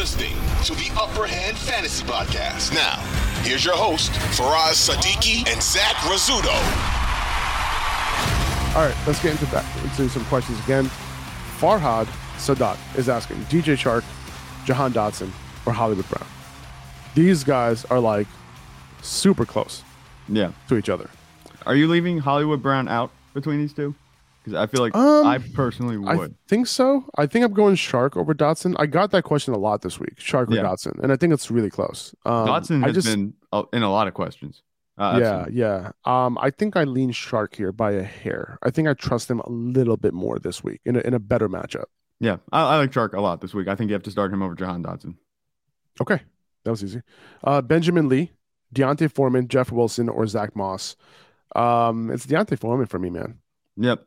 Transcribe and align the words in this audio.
listening 0.00 0.32
to 0.64 0.74
the 0.76 0.90
Upper 0.98 1.26
Hand 1.26 1.58
Fantasy 1.58 2.02
Podcast. 2.06 2.72
Now, 2.72 2.96
here's 3.42 3.62
your 3.66 3.76
host, 3.76 4.10
Faraz 4.32 4.88
Siddiqui 4.88 5.46
and 5.46 5.62
Zach 5.62 5.94
Rizzuto. 6.08 6.54
All 8.74 8.86
right, 8.86 8.96
let's 9.06 9.22
get 9.22 9.32
into 9.32 9.44
back 9.52 9.66
into 9.84 10.08
some 10.08 10.24
questions 10.24 10.58
again. 10.64 10.86
Farhad 11.58 12.06
Sadat 12.38 12.78
is 12.96 13.10
asking 13.10 13.36
DJ 13.50 13.76
Chark, 13.76 14.02
Jahan 14.64 14.90
Dotson, 14.94 15.28
or 15.66 15.74
Hollywood 15.74 16.08
Brown. 16.08 16.26
These 17.14 17.44
guys 17.44 17.84
are 17.84 18.00
like 18.00 18.26
super 19.02 19.44
close 19.44 19.82
Yeah. 20.30 20.52
to 20.70 20.78
each 20.78 20.88
other. 20.88 21.10
Are 21.66 21.74
you 21.74 21.86
leaving 21.88 22.20
Hollywood 22.20 22.62
Brown 22.62 22.88
out 22.88 23.10
between 23.34 23.58
these 23.58 23.74
two? 23.74 23.94
Because 24.42 24.54
I 24.54 24.66
feel 24.66 24.80
like 24.80 24.94
Um, 24.96 25.26
I 25.26 25.38
personally 25.38 25.96
I 26.08 26.16
would. 26.16 26.34
think 26.48 26.66
so. 26.66 27.04
I 27.16 27.26
think 27.26 27.44
I'm 27.44 27.52
going 27.52 27.74
Chark 27.76 28.16
over 28.16 28.34
Dotson. 28.34 28.74
I 28.78 28.86
got 28.86 29.10
that 29.10 29.22
question 29.24 29.52
a 29.54 29.58
lot 29.58 29.82
this 29.82 30.00
week, 30.00 30.16
Chark 30.16 30.50
or 30.50 30.54
Yeah. 30.54 30.62
Dotson, 30.62 30.98
and 31.02 31.12
I 31.12 31.16
think 31.16 31.32
it's 31.34 31.50
really 31.50 31.68
close. 31.70 32.14
Um, 32.24 32.48
Dotson 32.48 32.82
I 32.82 32.86
has 32.88 32.94
just, 32.96 33.06
been 33.08 33.34
in 33.72 33.82
a 33.82 33.90
lot 33.90 34.08
of 34.08 34.14
questions. 34.14 34.62
Uh, 34.96 35.18
yeah, 35.20 35.46
yeah. 35.50 35.90
Um, 36.04 36.36
I 36.40 36.50
think 36.50 36.76
I 36.76 36.84
lean 36.84 37.10
Chark 37.12 37.54
here 37.54 37.72
by 37.72 37.92
a 37.92 38.02
hair. 38.02 38.58
I 38.62 38.70
think 38.70 38.86
I 38.88 38.94
trust 38.94 39.30
him 39.30 39.40
a 39.40 39.48
little 39.50 39.96
bit 39.96 40.12
more 40.14 40.38
this 40.38 40.62
week 40.64 40.80
in 40.84 40.96
a, 40.96 41.00
in 41.00 41.14
a 41.14 41.18
better 41.18 41.48
matchup. 41.48 41.84
yeah. 42.18 42.36
I, 42.52 42.62
I 42.62 42.76
like 42.78 42.92
Chark 42.92 43.14
a 43.14 43.20
lot 43.20 43.40
this 43.40 43.54
week. 43.54 43.68
I 43.68 43.74
think 43.74 43.88
you 43.88 43.94
have 43.94 44.02
to 44.04 44.10
start 44.10 44.32
him 44.32 44.42
over 44.42 44.54
Jahan 44.54 44.82
Dotson. 44.82 45.14
Okay, 46.00 46.20
that 46.64 46.70
was 46.70 46.82
easy. 46.84 47.02
Uh, 47.44 47.60
Benjamin 47.62 48.08
Lee, 48.08 48.32
D'Onta 48.72 49.10
Foreman, 49.10 49.48
Jeff 49.48 49.70
Wilson, 49.72 50.08
or 50.08 50.26
Zach 50.26 50.54
Moss. 50.56 50.96
Um, 51.56 52.10
it's 52.10 52.26
Deontay 52.26 52.58
Foreman 52.58 52.86
for 52.86 52.98
me, 52.98 53.10
man. 53.10 53.38
Yep. 53.76 54.04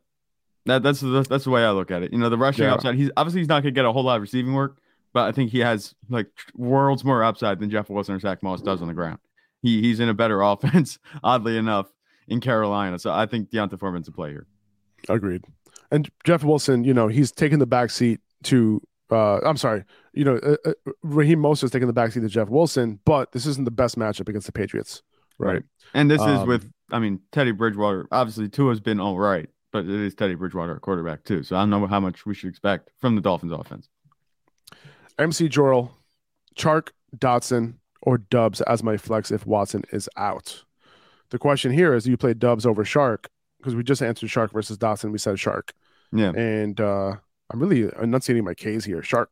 That, 0.65 0.81
that's 0.83 1.01
the, 1.01 1.23
that's 1.23 1.43
the 1.43 1.49
way 1.49 1.63
I 1.65 1.71
look 1.71 1.91
at 1.91 2.03
it. 2.03 2.13
You 2.13 2.19
know, 2.19 2.29
the 2.29 2.37
rushing 2.37 2.63
Yeah. 2.65 2.73
upside. 2.75 2.95
He's 2.95 3.11
obviously 3.17 3.41
he's 3.41 3.47
not 3.49 3.63
going 3.63 3.73
to 3.73 3.77
get 3.77 3.85
a 3.85 3.91
whole 3.91 4.03
lot 4.03 4.15
of 4.15 4.21
receiving 4.21 4.53
work, 4.53 4.77
but 5.13 5.27
I 5.27 5.31
think 5.31 5.51
he 5.51 5.59
has 5.59 5.93
like 6.09 6.27
worlds 6.55 7.03
more 7.03 7.23
upside 7.23 7.59
than 7.59 7.69
Jeff 7.69 7.89
Wilson 7.89 8.15
or 8.15 8.19
Zach 8.19 8.41
Moss 8.41 8.61
does 8.61 8.81
on 8.81 8.87
the 8.87 8.93
ground. 8.93 9.19
He 9.61 9.81
he's 9.81 9.99
in 9.99 10.09
a 10.09 10.13
better 10.13 10.41
offense, 10.51 10.99
oddly 11.23 11.57
enough, 11.57 11.87
in 12.27 12.39
Carolina. 12.39 12.97
So 12.99 13.11
I 13.11 13.25
think 13.25 13.49
D'Onta 13.49 13.77
Foreman's 13.77 14.07
a 14.07 14.11
play 14.11 14.29
here. 14.31 14.47
Agreed. 15.09 15.43
And 15.91 16.09
Jeff 16.23 16.43
Wilson, 16.43 16.83
you 16.85 16.93
know, 16.93 17.07
he's 17.07 17.31
taking 17.31 17.59
the 17.59 17.65
back 17.67 17.89
seat 17.89 18.19
to. 18.43 18.81
Uh, 19.11 19.39
I'm 19.45 19.57
sorry, 19.57 19.83
you 20.13 20.23
know, 20.23 20.37
uh, 20.37 20.55
uh, 20.65 20.73
Raheem 21.03 21.39
Mostert 21.39 21.65
is 21.65 21.71
taking 21.71 21.85
the 21.87 21.93
back 21.93 22.13
seat 22.13 22.21
to 22.21 22.29
Jeff 22.29 22.49
Wilson, 22.49 22.99
but 23.05 23.31
this 23.31 23.45
isn't 23.45 23.65
the 23.65 23.69
best 23.69 23.95
matchup 23.99 24.27
against 24.27 24.47
the 24.47 24.51
Patriots, 24.53 25.03
right? 25.37 25.55
Right. 25.55 25.63
And 25.93 26.09
this 26.09 26.19
is 26.21 26.27
Um, 26.27 26.47
with, 26.47 26.71
I 26.89 26.97
mean, 26.97 27.19
Teddy 27.31 27.51
Bridgewater. 27.51 28.07
Obviously, 28.11 28.49
Tua's 28.49 28.79
been 28.79 28.99
all 28.99 29.19
right, 29.19 29.47
but 29.73 29.85
it 29.85 29.89
is 29.89 30.15
Teddy 30.15 30.35
Bridgewater, 30.35 30.75
at 30.75 30.81
quarterback 30.81 31.23
too. 31.25 31.43
So 31.43 31.57
I 31.57 31.61
don't 31.61 31.71
know 31.71 31.87
how 31.87 31.99
much 31.99 32.25
we 32.25 32.33
should 32.35 32.49
expect 32.49 32.91
from 33.01 33.15
the 33.15 33.21
Dolphins 33.21 33.51
offense. 33.51 33.89
MC 35.19 35.49
Jorl, 35.49 35.91
Chark, 36.55 36.89
Dotson, 37.17 37.75
or 38.01 38.19
Dubs 38.19 38.61
as 38.61 38.83
my 38.83 38.95
flex 38.97 39.31
if 39.31 39.45
Watson 39.45 39.83
is 39.91 40.07
out. 40.15 40.63
The 41.31 41.39
question 41.39 41.71
here 41.71 41.93
is: 41.93 42.05
Do 42.05 42.11
you 42.11 42.17
play 42.17 42.33
Dubs 42.33 42.65
over 42.65 42.83
Chark? 42.83 43.25
Because 43.57 43.75
we 43.75 43.83
just 43.83 44.01
answered 44.01 44.29
Chark 44.29 44.51
versus 44.51 44.77
Dotson. 44.77 45.11
We 45.11 45.17
said 45.17 45.35
Chark. 45.35 45.71
Yeah. 46.15 46.29
and 46.29 46.79
uh, 46.79 47.15
I'm 47.51 47.59
really 47.59 47.89
enunciating 47.99 48.43
my 48.43 48.53
K's 48.53 48.85
here. 48.85 49.01
Chark, 49.01 49.27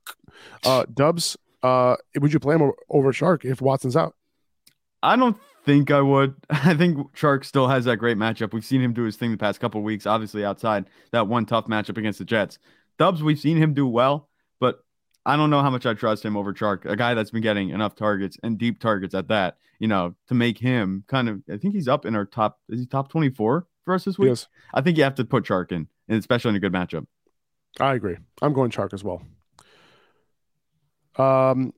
uh, 0.66 0.86
Dubs. 0.92 1.38
Uh, 1.62 1.96
would 2.20 2.34
you 2.34 2.40
play 2.40 2.56
him 2.56 2.72
over 2.90 3.12
Chark 3.12 3.46
if 3.46 3.62
Watson's 3.62 3.96
out? 3.96 4.16
I 5.04 5.16
don't 5.16 5.38
think 5.66 5.92
I 5.92 6.02
would. 6.02 6.36
I 6.50 6.74
think 6.74 6.98
Chark 7.16 7.46
still 7.46 7.68
has 7.68 7.86
that 7.86 7.98
great 7.98 8.18
matchup. 8.18 8.54
We've 8.54 8.66
seen 8.66 8.82
him 8.82 8.94
do 8.94 9.04
his 9.04 9.16
thing 9.16 9.32
the 9.32 9.38
past 9.38 9.60
couple 9.60 9.80
of 9.80 9.86
weeks, 9.86 10.06
obviously 10.06 10.44
outside 10.46 10.86
that 11.12 11.28
one 11.28 11.46
tough 11.46 11.68
matchup 11.68 11.98
against 11.98 12.20
the 12.20 12.26
Jets. 12.26 12.60
Dubs, 12.98 13.24
we've 13.24 13.40
seen 13.40 13.58
him 13.58 13.74
do 13.74 13.88
well, 13.88 14.30
but 14.60 14.84
I 15.26 15.36
don't 15.36 15.50
know 15.50 15.62
how 15.62 15.70
much 15.70 15.86
I 15.86 15.94
trust 15.94 16.26
him 16.26 16.36
over 16.36 16.54
Chark, 16.54 16.86
a 16.86 16.96
guy 16.96 17.14
that's 17.14 17.32
been 17.32 17.42
getting 17.42 17.70
enough 17.70 17.96
targets 17.96 18.38
and 18.44 18.58
deep 18.58 18.80
targets 18.80 19.14
at 19.14 19.28
that, 19.30 19.58
you 19.80 19.88
know, 19.88 20.16
to 20.28 20.34
make 20.34 20.58
him 20.58 21.04
kind 21.08 21.30
of 21.30 21.42
I 21.52 21.58
think 21.58 21.74
he's 21.74 21.88
up 21.88 22.06
in 22.06 22.16
our 22.16 22.26
top 22.26 22.60
is 22.70 22.80
he 22.80 22.86
top 22.86 23.10
24 23.10 23.68
for 23.86 23.94
us 23.94 24.04
this 24.04 24.18
week? 24.18 24.30
Yes, 24.30 24.48
I 24.74 24.82
think 24.82 24.98
you 24.98 25.04
have 25.04 25.16
to 25.16 25.26
put 25.26 25.46
Chark 25.46 25.72
in, 25.72 25.88
and 26.08 26.20
especially 26.20 26.50
in 26.50 26.56
a 26.56 26.60
good 26.60 26.74
matchup. 26.74 27.06
I 27.80 27.94
agree. 27.94 28.18
I'm 28.42 28.54
going 28.54 28.72
Chark 28.72 28.94
as 28.94 29.04
well. 29.04 29.24
Um, 31.18 31.74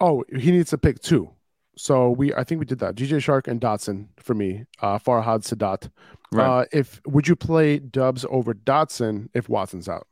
oh, 0.00 0.24
he 0.34 0.50
needs 0.50 0.70
to 0.70 0.78
pick 0.78 1.00
two. 1.00 1.30
So 1.76 2.10
we, 2.10 2.34
I 2.34 2.44
think 2.44 2.58
we 2.58 2.66
did 2.66 2.80
that. 2.80 2.94
DJ 2.94 3.16
Chark 3.18 3.48
and 3.48 3.60
Dotson 3.60 4.08
for 4.18 4.34
me. 4.34 4.64
Uh, 4.80 4.98
Farhad 4.98 5.42
Sadat. 5.42 5.90
Right. 6.30 6.46
Uh, 6.46 6.64
if 6.72 7.00
would 7.06 7.28
you 7.28 7.36
play 7.36 7.78
Dubs 7.78 8.24
over 8.30 8.54
Dotson 8.54 9.28
if 9.34 9.48
Watson's 9.48 9.88
out? 9.88 10.06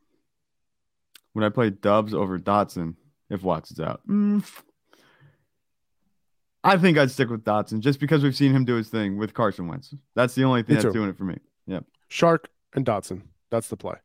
Would 1.33 1.43
I 1.43 1.49
play 1.49 1.69
Dubs 1.69 2.13
over 2.13 2.37
Dotson 2.37 2.95
if 3.29 3.43
Watson's 3.43 3.79
out? 3.79 4.01
Mm. 4.07 4.43
I 6.63 6.77
think 6.77 6.97
I'd 6.97 7.09
stick 7.09 7.29
with 7.29 7.43
Dotson 7.43 7.79
just 7.79 7.99
because 7.99 8.23
we've 8.23 8.35
seen 8.35 8.51
him 8.51 8.65
do 8.65 8.75
his 8.75 8.89
thing 8.89 9.17
with 9.17 9.33
Carson 9.33 9.67
Wentz. 9.67 9.95
That's 10.15 10.35
the 10.35 10.43
only 10.43 10.61
thing 10.61 10.75
that's 10.75 10.93
doing 10.93 11.09
it 11.09 11.17
for 11.17 11.23
me. 11.23 11.37
Yep. 11.67 11.85
Chark 12.09 12.45
and 12.73 12.85
Dotson. 12.85 13.23
That's 13.49 13.67
the 13.67 13.77
play. 13.77 13.95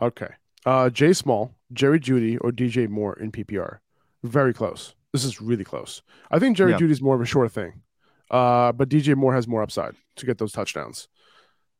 Okay. 0.00 0.28
Uh, 0.66 0.90
Jay 0.90 1.14
Small, 1.14 1.54
Jerry 1.72 1.98
Jeudy, 1.98 2.36
or 2.40 2.50
DJ 2.50 2.88
Moore 2.88 3.18
in 3.18 3.32
PPR. 3.32 3.78
Very 4.22 4.52
close. 4.52 4.94
This 5.12 5.24
is 5.24 5.40
really 5.40 5.64
close. 5.64 6.02
I 6.30 6.38
think 6.38 6.56
Jerry 6.56 6.72
Yeah. 6.72 6.78
Jeudy's 6.78 7.02
more 7.02 7.14
of 7.14 7.20
a 7.20 7.26
sure 7.26 7.48
thing. 7.48 7.82
Uh, 8.30 8.72
but 8.72 8.88
DJ 8.88 9.16
Moore 9.16 9.34
has 9.34 9.48
more 9.48 9.62
upside 9.62 9.96
to 10.16 10.26
get 10.26 10.38
those 10.38 10.52
touchdowns. 10.52 11.08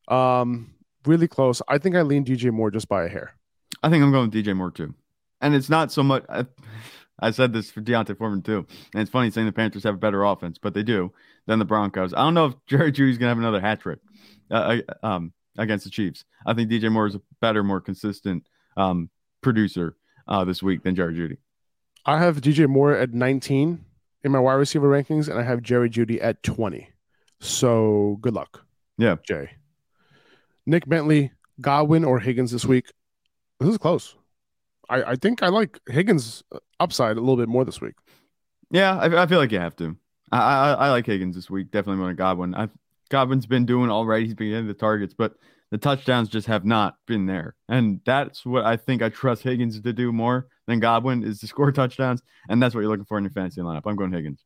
Um, 0.09 0.73
really 1.05 1.27
close. 1.27 1.61
I 1.67 1.77
think 1.77 1.95
I 1.95 2.01
lean 2.01 2.25
DJ 2.25 2.51
Moore 2.51 2.71
just 2.71 2.89
by 2.89 3.05
a 3.05 3.07
hair. 3.07 3.35
I 3.81 3.89
think 3.89 4.03
I'm 4.03 4.11
going 4.11 4.29
with 4.29 4.45
DJ 4.45 4.55
Moore 4.55 4.71
too. 4.71 4.93
And 5.39 5.55
it's 5.55 5.69
not 5.69 5.91
so 5.91 6.03
much. 6.03 6.25
I, 6.29 6.45
I 7.23 7.31
said 7.31 7.53
this 7.53 7.69
for 7.69 7.81
D'Onta 7.81 8.17
Foreman 8.17 8.41
too. 8.41 8.65
And 8.93 9.01
it's 9.01 9.11
funny 9.11 9.29
saying 9.29 9.45
the 9.45 9.53
Panthers 9.53 9.83
have 9.83 9.93
a 9.93 9.97
better 9.99 10.23
offense, 10.23 10.57
but 10.57 10.73
they 10.73 10.83
do 10.83 11.13
than 11.45 11.59
the 11.59 11.65
Broncos. 11.65 12.13
I 12.13 12.17
don't 12.17 12.33
know 12.33 12.47
if 12.47 12.55
Jerry 12.67 12.91
Jeudy's 12.91 13.17
going 13.17 13.27
to 13.27 13.29
have 13.29 13.37
another 13.37 13.61
hat 13.61 13.79
trick 13.79 13.99
uh, 14.49 14.77
um, 15.03 15.31
against 15.57 15.85
the 15.85 15.91
Chiefs. 15.91 16.25
I 16.45 16.53
think 16.53 16.69
DJ 16.69 16.91
Moore 16.91 17.07
is 17.07 17.15
a 17.15 17.21
better, 17.39 17.63
more 17.63 17.79
consistent 17.79 18.47
um, 18.75 19.09
producer 19.41 19.95
uh, 20.27 20.43
this 20.45 20.61
week 20.63 20.83
than 20.83 20.95
Jerry 20.95 21.13
Jeudy. 21.13 21.37
I 22.05 22.19
have 22.19 22.41
DJ 22.41 22.67
Moore 22.67 22.93
at 22.93 23.13
19 23.13 23.85
in 24.23 24.31
my 24.31 24.39
wide 24.39 24.53
receiver 24.53 24.89
rankings, 24.89 25.27
and 25.27 25.39
I 25.39 25.43
have 25.43 25.61
Jerry 25.61 25.89
Jeudy 25.89 26.21
at 26.21 26.41
20. 26.43 26.89
So 27.39 28.17
good 28.21 28.33
luck. 28.33 28.65
Yeah. 28.97 29.15
Jay. 29.27 29.51
Nick 30.65 30.87
Bentley, 30.87 31.31
Godwin, 31.59 32.03
or 32.03 32.19
Higgins 32.19 32.51
this 32.51 32.65
week. 32.65 32.91
This 33.59 33.69
is 33.69 33.77
close. 33.77 34.15
I, 34.89 35.03
I 35.03 35.15
think 35.15 35.41
I 35.41 35.47
like 35.47 35.79
Higgins' 35.87 36.43
upside 36.79 37.17
a 37.17 37.19
little 37.19 37.37
bit 37.37 37.49
more 37.49 37.65
this 37.65 37.81
week. 37.81 37.95
Yeah, 38.71 38.97
I, 38.97 39.23
I 39.23 39.25
feel 39.25 39.39
like 39.39 39.51
you 39.51 39.59
have 39.59 39.75
to. 39.77 39.95
I, 40.31 40.39
I 40.39 40.71
I 40.73 40.89
like 40.89 41.05
Higgins 41.05 41.35
this 41.35 41.49
week. 41.49 41.71
Definitely 41.71 41.97
more 41.97 42.07
than 42.07 42.15
Godwin. 42.15 42.55
I, 42.55 42.69
Godwin's 43.09 43.45
been 43.45 43.65
doing 43.65 43.89
all 43.89 44.05
right. 44.05 44.23
He's 44.23 44.33
been 44.33 44.49
getting 44.49 44.67
the 44.67 44.73
targets, 44.73 45.13
but 45.13 45.35
the 45.71 45.77
touchdowns 45.77 46.29
just 46.29 46.47
have 46.47 46.65
not 46.65 46.95
been 47.07 47.25
there. 47.25 47.55
And 47.69 48.01
that's 48.05 48.45
what 48.45 48.65
I 48.65 48.75
think 48.75 49.01
I 49.01 49.09
trust 49.09 49.43
Higgins 49.43 49.79
to 49.79 49.93
do 49.93 50.11
more 50.11 50.47
than 50.67 50.79
Godwin 50.79 51.23
is 51.23 51.39
to 51.39 51.47
score 51.47 51.71
touchdowns. 51.71 52.21
And 52.49 52.61
that's 52.61 52.75
what 52.75 52.81
you're 52.81 52.89
looking 52.89 53.05
for 53.05 53.17
in 53.17 53.23
your 53.23 53.31
fantasy 53.31 53.61
lineup. 53.61 53.83
I'm 53.85 53.95
going 53.95 54.11
Higgins. 54.11 54.43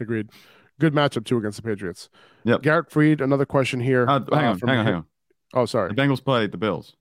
Agreed. 0.00 0.30
Good 0.78 0.94
matchup 0.94 1.24
too 1.24 1.36
against 1.38 1.56
the 1.56 1.62
Patriots. 1.62 2.08
Yep. 2.44 2.62
Garrett 2.62 2.90
Freed, 2.90 3.20
another 3.20 3.44
question 3.44 3.80
here. 3.80 4.06
Uh, 4.08 4.20
hang 4.32 4.44
uh, 4.44 4.50
on, 4.50 4.58
hang 4.60 4.78
on, 4.78 4.86
hang 4.86 4.94
on. 4.94 5.06
Oh, 5.54 5.66
sorry. 5.66 5.92
The 5.92 6.00
Bengals 6.00 6.24
play 6.24 6.46
the 6.46 6.56
Bills, 6.56 6.94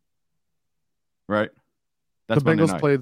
right? 1.28 1.52
That's 2.28 2.42
the 2.42 2.50
Bengals 2.50 2.80
played. 2.80 3.02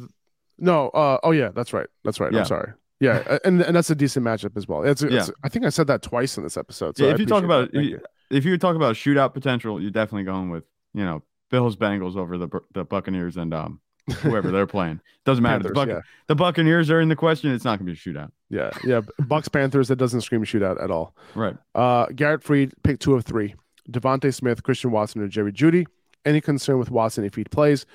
No. 0.58 0.90
Uh, 0.90 1.20
oh 1.24 1.32
yeah, 1.32 1.50
that's 1.56 1.72
right. 1.72 1.88
That's 2.04 2.20
right. 2.20 2.34
Yeah. 2.34 2.40
I'm 2.40 2.46
sorry. 2.46 2.74
Yeah, 3.00 3.38
and 3.44 3.62
and 3.62 3.76
that's 3.76 3.90
a 3.90 3.96
decent 3.96 4.26
matchup 4.26 4.56
as 4.58 4.68
well. 4.68 4.84
It's, 4.84 5.02
it's 5.02 5.30
I 5.44 5.50
think 5.50 5.66
I 5.66 5.70
said 5.70 5.88
that 5.88 6.02
twice 6.02 6.38
in 6.38 6.44
this 6.44 6.58
episode. 6.58 6.98
So 6.98 7.06
Yeah, 7.06 7.14
if 7.14 7.20
you 7.20 7.26
talk 7.26 7.44
about 7.44 7.72
that. 7.72 8.02
If 8.32 8.46
you 8.46 8.58
talk 8.58 8.76
about 8.76 8.96
shootout 8.96 9.34
potential, 9.34 9.82
you're 9.82 9.92
definitely 9.92 10.24
going 10.24 10.50
with 10.50 10.64
you 10.94 11.04
know 11.04 11.24
Bills 11.50 11.76
Bengals 11.76 12.16
over 12.16 12.38
the 12.38 12.50
the 12.74 12.84
Buccaneers 12.84 13.38
and 13.38 13.54
um 13.54 13.80
whoever 14.22 14.52
they're 14.52 14.68
playing. 14.68 15.00
Doesn't 15.26 15.44
matter. 15.44 15.64
the, 15.64 15.74
Panthers, 15.74 15.96
Buc- 15.96 16.02
the 16.28 16.36
Buccaneers 16.36 16.90
are 16.92 17.02
in 17.02 17.10
the 17.10 17.16
question. 17.16 17.52
It's 17.52 17.66
not 17.66 17.80
going 17.80 17.94
to 17.94 17.94
be 17.94 18.12
a 18.12 18.14
shootout. 18.14 18.32
yeah, 18.50 18.72
yeah, 18.84 19.02
yeah. 19.20 19.26
Bucs 19.26 19.52
Panthers. 19.52 19.88
That 19.88 19.98
doesn't 19.98 20.22
scream 20.22 20.44
shootout 20.44 20.82
at 20.82 20.92
all. 20.92 21.16
Right. 21.34 21.56
Uh, 21.74 22.08
Garrett 22.08 22.44
Freed, 22.44 22.74
pick 22.84 23.00
two 23.00 23.16
of 23.16 23.26
three. 23.26 23.56
DeVonta 23.90 24.34
Smith, 24.34 24.64
Christian 24.64 24.92
Watson, 24.92 25.22
or 25.22 25.28
Jerry 25.28 25.52
Jeudy. 25.52 25.86
Any 26.26 26.42
concern 26.42 26.80
with 26.80 26.90
Watson 26.90 27.24
if 27.24 27.36
he 27.36 27.44
plays? 27.44 27.86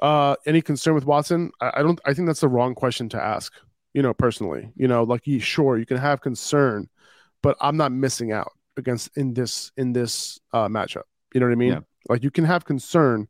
Uh, 0.00 0.36
any 0.46 0.62
concern 0.62 0.94
with 0.94 1.04
Watson? 1.04 1.50
I, 1.60 1.72
I 1.76 1.82
don't. 1.82 2.00
I 2.04 2.14
think 2.14 2.26
that's 2.26 2.40
the 2.40 2.48
wrong 2.48 2.74
question 2.74 3.08
to 3.10 3.22
ask. 3.22 3.52
You 3.94 4.02
know, 4.02 4.12
personally, 4.12 4.70
you 4.76 4.88
know, 4.88 5.04
like 5.04 5.22
sure 5.40 5.78
you 5.78 5.86
can 5.86 5.96
have 5.96 6.20
concern, 6.20 6.88
but 7.42 7.56
I'm 7.60 7.76
not 7.76 7.92
missing 7.92 8.30
out 8.30 8.52
against 8.76 9.16
in 9.16 9.34
this 9.34 9.72
in 9.76 9.92
this 9.92 10.40
uh, 10.52 10.68
matchup. 10.68 11.02
You 11.34 11.40
know 11.40 11.46
what 11.46 11.52
I 11.52 11.56
mean? 11.56 11.72
Yeah. 11.72 11.80
Like 12.08 12.22
you 12.22 12.30
can 12.30 12.44
have 12.44 12.64
concern, 12.64 13.26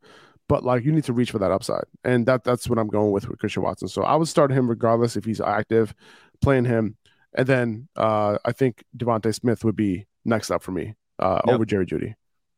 but 0.48 0.64
like 0.64 0.84
you 0.84 0.92
need 0.92 1.04
to 1.04 1.12
reach 1.12 1.30
for 1.30 1.38
that 1.38 1.50
upside, 1.50 1.84
and 2.04 2.26
that 2.26 2.44
that's 2.44 2.68
what 2.68 2.78
I'm 2.78 2.88
going 2.88 3.10
with 3.10 3.28
with 3.28 3.38
Christian 3.38 3.62
Watson. 3.62 3.88
So 3.88 4.02
I 4.02 4.16
would 4.16 4.28
start 4.28 4.50
him 4.52 4.68
regardless 4.68 5.16
if 5.16 5.24
he's 5.24 5.40
active, 5.40 5.94
playing 6.42 6.66
him, 6.66 6.96
and 7.34 7.46
then 7.46 7.88
uh, 7.96 8.38
I 8.44 8.52
think 8.52 8.84
DeVonta 8.96 9.34
Smith 9.34 9.64
would 9.64 9.76
be 9.76 10.06
next 10.24 10.50
up 10.50 10.62
for 10.62 10.72
me 10.72 10.94
uh, 11.18 11.40
Yep. 11.46 11.54
over 11.54 11.64
Jerry 11.64 11.86
Jeudy. 11.86 12.14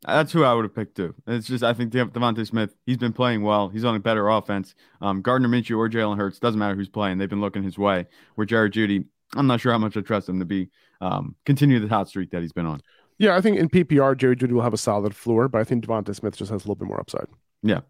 That's 0.07 0.31
who 0.33 0.45
I 0.45 0.55
would 0.55 0.65
have 0.65 0.75
picked 0.75 0.97
too. 0.97 1.15
It's 1.27 1.47
just 1.49 1.65
I 1.65 1.73
think 1.75 1.93
DeVonta 1.93 2.47
Smith. 2.47 2.75
He's 2.87 2.97
been 2.99 3.13
playing 3.13 3.43
well. 3.43 3.69
He's 3.69 3.85
on 3.85 3.95
a 3.97 4.01
better 4.01 4.29
offense. 4.29 4.75
Um, 5.01 5.23
Gardner 5.23 5.49
Minshew 5.49 5.77
or 5.77 5.89
Jalen 5.89 6.17
Hurts 6.17 6.39
doesn't 6.39 6.59
matter 6.59 6.75
who's 6.77 6.89
playing. 6.89 7.19
They've 7.19 7.29
been 7.29 7.41
looking 7.41 7.63
his 7.65 7.77
way. 7.79 8.07
Where 8.37 8.45
Jared 8.47 8.73
Jeudy, 8.73 9.07
I'm 9.35 9.47
not 9.47 9.61
sure 9.61 9.73
how 9.73 9.79
much 9.79 9.97
I 9.97 10.01
trust 10.01 10.29
him 10.29 10.39
to 10.39 10.45
be 10.45 10.71
um, 11.01 11.37
continue 11.45 11.81
the 11.81 11.89
hot 11.89 12.09
streak 12.09 12.31
that 12.31 12.43
he's 12.43 12.53
been 12.53 12.67
on. 12.67 12.81
Yeah, 13.19 13.37
I 13.37 13.41
think 13.41 13.59
in 13.59 13.69
PPR, 13.69 14.17
Jerry 14.17 14.37
Jeudy 14.37 14.53
will 14.53 14.63
have 14.63 14.75
a 14.75 14.79
solid 14.79 15.15
floor, 15.15 15.49
but 15.49 15.61
I 15.61 15.65
think 15.65 15.85
DeVonta 15.85 16.15
Smith 16.15 16.37
just 16.37 16.51
has 16.51 16.63
a 16.63 16.65
little 16.65 16.77
bit 16.77 16.87
more 16.87 17.01
upside. 17.01 17.27
Yeah. 17.63 17.81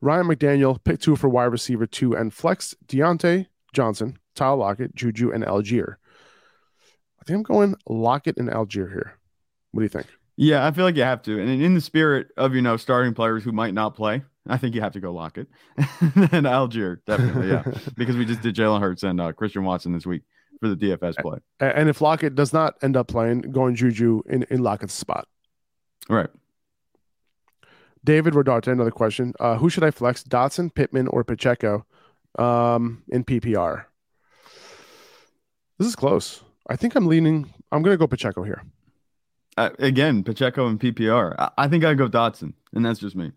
Ryan 0.00 0.26
McDaniel, 0.26 0.82
pick 0.82 0.98
two 1.00 1.14
for 1.14 1.28
wide 1.28 1.44
receiver 1.44 1.86
two 1.86 2.16
and 2.16 2.32
flex 2.32 2.74
Diontae 2.86 3.46
Johnson, 3.74 4.18
Tyler 4.34 4.56
Lockett, 4.56 4.94
Juju, 4.94 5.30
and 5.30 5.44
Allgeier. 5.44 5.96
I 7.20 7.24
think 7.24 7.36
I'm 7.36 7.42
going 7.42 7.74
Lockett 7.86 8.38
and 8.38 8.48
Allgeier 8.48 8.90
here. 8.90 9.18
What 9.72 9.80
do 9.80 9.84
you 9.84 9.90
think? 9.90 10.06
Yeah, 10.36 10.66
I 10.66 10.70
feel 10.70 10.86
like 10.86 10.96
you 10.96 11.02
have 11.02 11.22
to. 11.22 11.38
And 11.38 11.62
in 11.62 11.74
the 11.74 11.82
spirit 11.82 12.28
of, 12.38 12.54
you 12.54 12.62
know, 12.62 12.78
starting 12.78 13.12
players 13.12 13.44
who 13.44 13.52
might 13.52 13.74
not 13.74 13.94
play, 13.94 14.22
I 14.48 14.56
think 14.56 14.74
you 14.74 14.80
have 14.80 14.94
to 14.94 15.00
go 15.00 15.12
Lockett. 15.12 15.48
and 15.76 16.46
Allgeier, 16.46 17.04
definitely, 17.06 17.50
yeah. 17.50 17.62
because 17.96 18.16
we 18.16 18.24
just 18.24 18.40
did 18.40 18.56
Jalen 18.56 18.80
Hurts 18.80 19.02
and 19.02 19.20
uh, 19.20 19.32
Christian 19.32 19.64
Watson 19.64 19.92
this 19.92 20.06
week 20.06 20.22
for 20.60 20.68
the 20.68 20.76
DFS 20.76 21.16
play. 21.20 21.38
And 21.58 21.88
if 21.88 22.00
Lockett 22.00 22.34
does 22.34 22.52
not 22.52 22.76
end 22.82 22.96
up 22.96 23.08
playing, 23.08 23.40
going 23.40 23.74
Juju 23.74 24.22
in, 24.26 24.44
in 24.44 24.62
Lockett's 24.62 24.94
spot. 24.94 25.26
Right. 26.08 26.28
David 28.04 28.34
Rodarte, 28.34 28.68
another 28.68 28.90
question. 28.90 29.34
Uh, 29.40 29.56
who 29.56 29.68
should 29.68 29.84
I 29.84 29.90
flex, 29.90 30.22
Dotson, 30.22 30.74
Pittman, 30.74 31.08
or 31.08 31.24
Pacheco 31.24 31.84
um, 32.38 33.02
in 33.08 33.24
PPR? 33.24 33.84
This 35.78 35.88
is 35.88 35.96
close. 35.96 36.42
I 36.68 36.76
think 36.76 36.94
I'm 36.94 37.06
leaning. 37.06 37.52
I'm 37.72 37.82
going 37.82 37.94
to 37.94 37.98
go 37.98 38.06
Pacheco 38.06 38.42
here. 38.42 38.62
Uh, 39.56 39.70
again, 39.78 40.22
Pacheco 40.22 40.66
and 40.66 40.78
PPR. 40.78 41.34
I, 41.38 41.50
I 41.58 41.68
think 41.68 41.84
I 41.84 41.94
go 41.94 42.08
Dotson, 42.08 42.54
and 42.72 42.84
that's 42.84 43.00
just 43.00 43.16
me. 43.16 43.32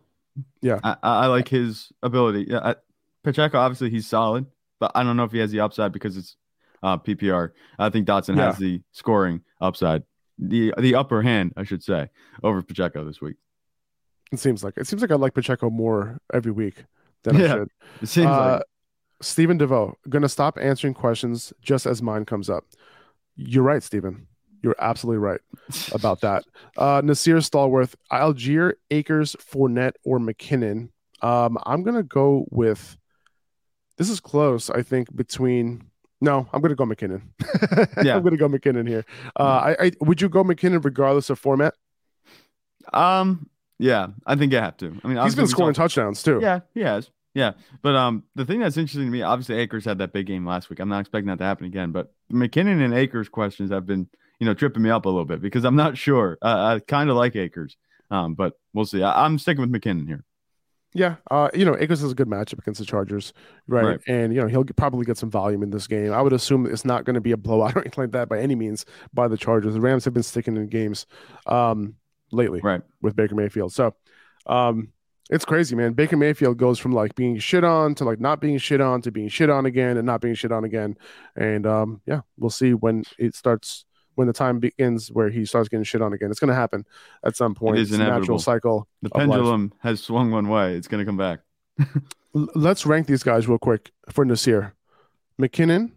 Yeah, 0.61 0.79
I, 0.83 0.95
I 1.03 1.25
like 1.27 1.47
his 1.47 1.91
ability. 2.01 2.47
Yeah, 2.49 2.59
I, 2.59 2.75
Pacheco 3.23 3.59
obviously 3.59 3.89
he's 3.89 4.07
solid, 4.07 4.45
but 4.79 4.91
I 4.95 5.03
don't 5.03 5.17
know 5.17 5.23
if 5.23 5.31
he 5.31 5.39
has 5.39 5.51
the 5.51 5.59
upside 5.59 5.91
because 5.91 6.17
it's 6.17 6.35
uh, 6.83 6.97
PPR. 6.97 7.51
I 7.79 7.89
think 7.89 8.07
Dotson 8.07 8.37
yeah. 8.37 8.47
has 8.47 8.57
the 8.57 8.81
scoring 8.91 9.41
upside, 9.61 10.03
the 10.37 10.73
the 10.77 10.95
upper 10.95 11.21
hand, 11.21 11.53
I 11.57 11.63
should 11.63 11.81
say, 11.81 12.09
over 12.43 12.61
Pacheco 12.61 13.05
this 13.05 13.21
week. 13.21 13.37
It 14.31 14.39
seems 14.39 14.63
like 14.63 14.75
it 14.77 14.87
seems 14.87 15.01
like 15.01 15.11
I 15.11 15.15
like 15.15 15.33
Pacheco 15.33 15.69
more 15.69 16.19
every 16.33 16.51
week 16.51 16.83
than 17.23 17.37
yeah, 17.37 17.45
I 17.45 17.47
should. 17.47 17.69
It 18.01 18.07
seems 18.07 18.27
uh, 18.27 18.53
like. 18.55 18.63
Stephen 19.21 19.57
DeVoe, 19.57 19.95
gonna 20.09 20.29
stop 20.29 20.57
answering 20.61 20.93
questions 20.93 21.53
just 21.61 21.85
as 21.85 22.01
mine 22.01 22.25
comes 22.25 22.49
up. 22.49 22.65
You're 23.35 23.63
right, 23.63 23.81
Stephen. 23.81 24.27
You're 24.61 24.75
absolutely 24.79 25.19
right 25.19 25.41
about 25.93 26.21
that. 26.21 26.43
Uh, 26.75 27.01
Nasir 27.03 27.35
Stallworth, 27.37 27.93
Allgeier, 28.11 28.73
Akers, 28.89 29.35
Fournette, 29.35 29.93
or 30.03 30.17
McKinnon. 30.17 30.89
Um, 31.21 31.59
I'm 31.65 31.83
gonna 31.83 32.03
go 32.03 32.45
with. 32.49 32.97
This 33.97 34.09
is 34.09 34.19
close, 34.19 34.71
I 34.71 34.81
think, 34.81 35.15
between. 35.15 35.91
No, 36.23 36.47
I'm 36.53 36.61
gonna 36.61 36.73
go 36.73 36.85
McKinnon. 36.85 37.21
yeah, 38.03 38.15
I'm 38.15 38.23
gonna 38.23 38.37
go 38.37 38.47
McKinnon 38.47 38.87
here. 38.87 39.05
Uh, 39.37 39.75
I, 39.77 39.85
I 39.87 39.91
would 39.99 40.21
you 40.21 40.29
go 40.29 40.41
McKinnon 40.41 40.83
regardless 40.83 41.29
of 41.29 41.37
format? 41.37 41.73
Um, 42.93 43.49
yeah, 43.77 44.07
I 44.25 44.37
think 44.37 44.53
you 44.53 44.57
have 44.57 44.77
to. 44.77 44.97
I 45.03 45.07
mean, 45.09 45.21
he's 45.21 45.35
been 45.35 45.47
scoring 45.47 45.73
touchdowns 45.73 46.23
too. 46.23 46.39
Yeah, 46.41 46.61
he 46.73 46.79
has. 46.79 47.09
Yeah, 47.33 47.53
but 47.81 47.95
um, 47.95 48.23
the 48.35 48.45
thing 48.45 48.61
that's 48.61 48.77
interesting 48.77 49.05
to 49.05 49.11
me, 49.11 49.21
obviously, 49.21 49.57
Akers 49.57 49.83
had 49.83 49.97
that 49.97 50.13
big 50.13 50.25
game 50.25 50.45
last 50.45 50.69
week. 50.69 50.79
I'm 50.79 50.87
not 50.87 51.01
expecting 51.01 51.27
that 51.27 51.39
to 51.39 51.43
happen 51.43 51.65
again. 51.65 51.91
But 51.91 52.13
McKinnon 52.31 52.81
and 52.81 52.93
Akers 52.93 53.27
questions 53.27 53.69
have 53.71 53.85
been, 53.85 54.07
you 54.39 54.45
know, 54.45 54.53
tripping 54.53 54.83
me 54.83 54.91
up 54.91 55.05
a 55.05 55.09
little 55.09 55.25
bit 55.25 55.41
because 55.41 55.65
I'm 55.65 55.75
not 55.75 55.97
sure. 55.97 56.37
Uh, 56.41 56.77
I 56.77 56.79
kind 56.79 57.09
of 57.09 57.17
like 57.17 57.35
Akers, 57.35 57.75
um, 58.11 58.33
but 58.35 58.53
we'll 58.73 58.85
see. 58.85 59.03
I, 59.03 59.25
am 59.25 59.37
sticking 59.39 59.61
with 59.61 59.73
McKinnon 59.73 60.07
here. 60.07 60.23
Yeah, 60.93 61.15
uh, 61.31 61.49
you 61.53 61.65
know, 61.65 61.75
Akers 61.77 62.03
is 62.03 62.11
a 62.11 62.15
good 62.15 62.27
matchup 62.27 62.59
against 62.59 62.79
the 62.79 62.85
Chargers, 62.85 63.33
right? 63.67 63.83
right? 63.83 63.99
And 64.07 64.33
you 64.33 64.41
know, 64.41 64.47
he'll 64.47 64.63
probably 64.63 65.05
get 65.05 65.17
some 65.17 65.31
volume 65.31 65.63
in 65.63 65.71
this 65.71 65.87
game. 65.87 66.13
I 66.13 66.21
would 66.21 66.33
assume 66.33 66.67
it's 66.67 66.85
not 66.85 67.03
going 67.03 67.15
to 67.15 67.21
be 67.21 67.31
a 67.31 67.37
blowout 67.37 67.75
or 67.75 67.79
anything 67.81 68.03
like 68.03 68.11
that 68.11 68.29
by 68.29 68.39
any 68.39 68.55
means 68.55 68.85
by 69.13 69.27
the 69.27 69.37
Chargers. 69.37 69.73
The 69.73 69.81
Rams 69.81 70.05
have 70.05 70.13
been 70.13 70.23
sticking 70.23 70.55
in 70.55 70.67
games 70.67 71.07
um, 71.47 71.95
lately, 72.31 72.61
right, 72.61 72.81
with 73.01 73.15
Baker 73.15 73.35
Mayfield. 73.35 73.73
So, 73.73 73.95
um, 74.45 74.89
it's 75.29 75.45
crazy, 75.45 75.75
man. 75.75 75.93
Baker 75.93 76.17
Mayfield 76.17 76.57
goes 76.57 76.79
from 76.79 76.91
like 76.91 77.15
being 77.15 77.39
shit 77.39 77.63
on 77.63 77.95
to 77.95 78.03
like 78.03 78.19
not 78.19 78.41
being 78.41 78.57
shit 78.57 78.81
on 78.81 79.01
to 79.01 79.11
being 79.11 79.29
shit 79.29 79.49
on 79.49 79.65
again 79.65 79.97
and 79.97 80.05
not 80.05 80.21
being 80.21 80.35
shit 80.35 80.51
on 80.51 80.63
again. 80.63 80.97
And 81.35 81.65
um, 81.65 82.01
yeah, 82.05 82.21
we'll 82.37 82.49
see 82.49 82.73
when 82.73 83.03
it 83.17 83.35
starts 83.35 83.85
when 84.15 84.27
the 84.27 84.33
time 84.33 84.59
begins 84.59 85.11
where 85.11 85.29
he 85.29 85.45
starts 85.45 85.69
getting 85.69 85.83
shit 85.83 86.01
on 86.01 86.13
again. 86.13 86.29
It's 86.29 86.39
going 86.39 86.49
to 86.49 86.55
happen 86.55 86.85
at 87.23 87.35
some 87.35 87.55
point. 87.55 87.77
It 87.77 87.81
is 87.81 87.91
it's 87.91 87.99
a 87.99 88.03
natural 88.03 88.39
cycle. 88.39 88.87
The 89.01 89.09
pendulum 89.09 89.73
has 89.79 90.01
swung 90.01 90.31
one 90.31 90.49
way. 90.49 90.75
It's 90.75 90.87
going 90.87 90.99
to 90.99 91.05
come 91.05 91.17
back. 91.17 91.39
Let's 92.33 92.85
rank 92.85 93.07
these 93.07 93.23
guys 93.23 93.47
real 93.47 93.59
quick 93.59 93.91
for 94.09 94.25
Nasir. 94.25 94.73
McKinnon, 95.39 95.91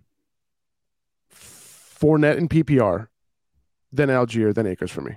Fournette 1.32 2.38
and 2.38 2.48
PPR, 2.48 3.08
then 3.92 4.08
Allgeier, 4.08 4.54
then 4.54 4.66
Akers 4.66 4.90
for 4.90 5.02
me. 5.02 5.16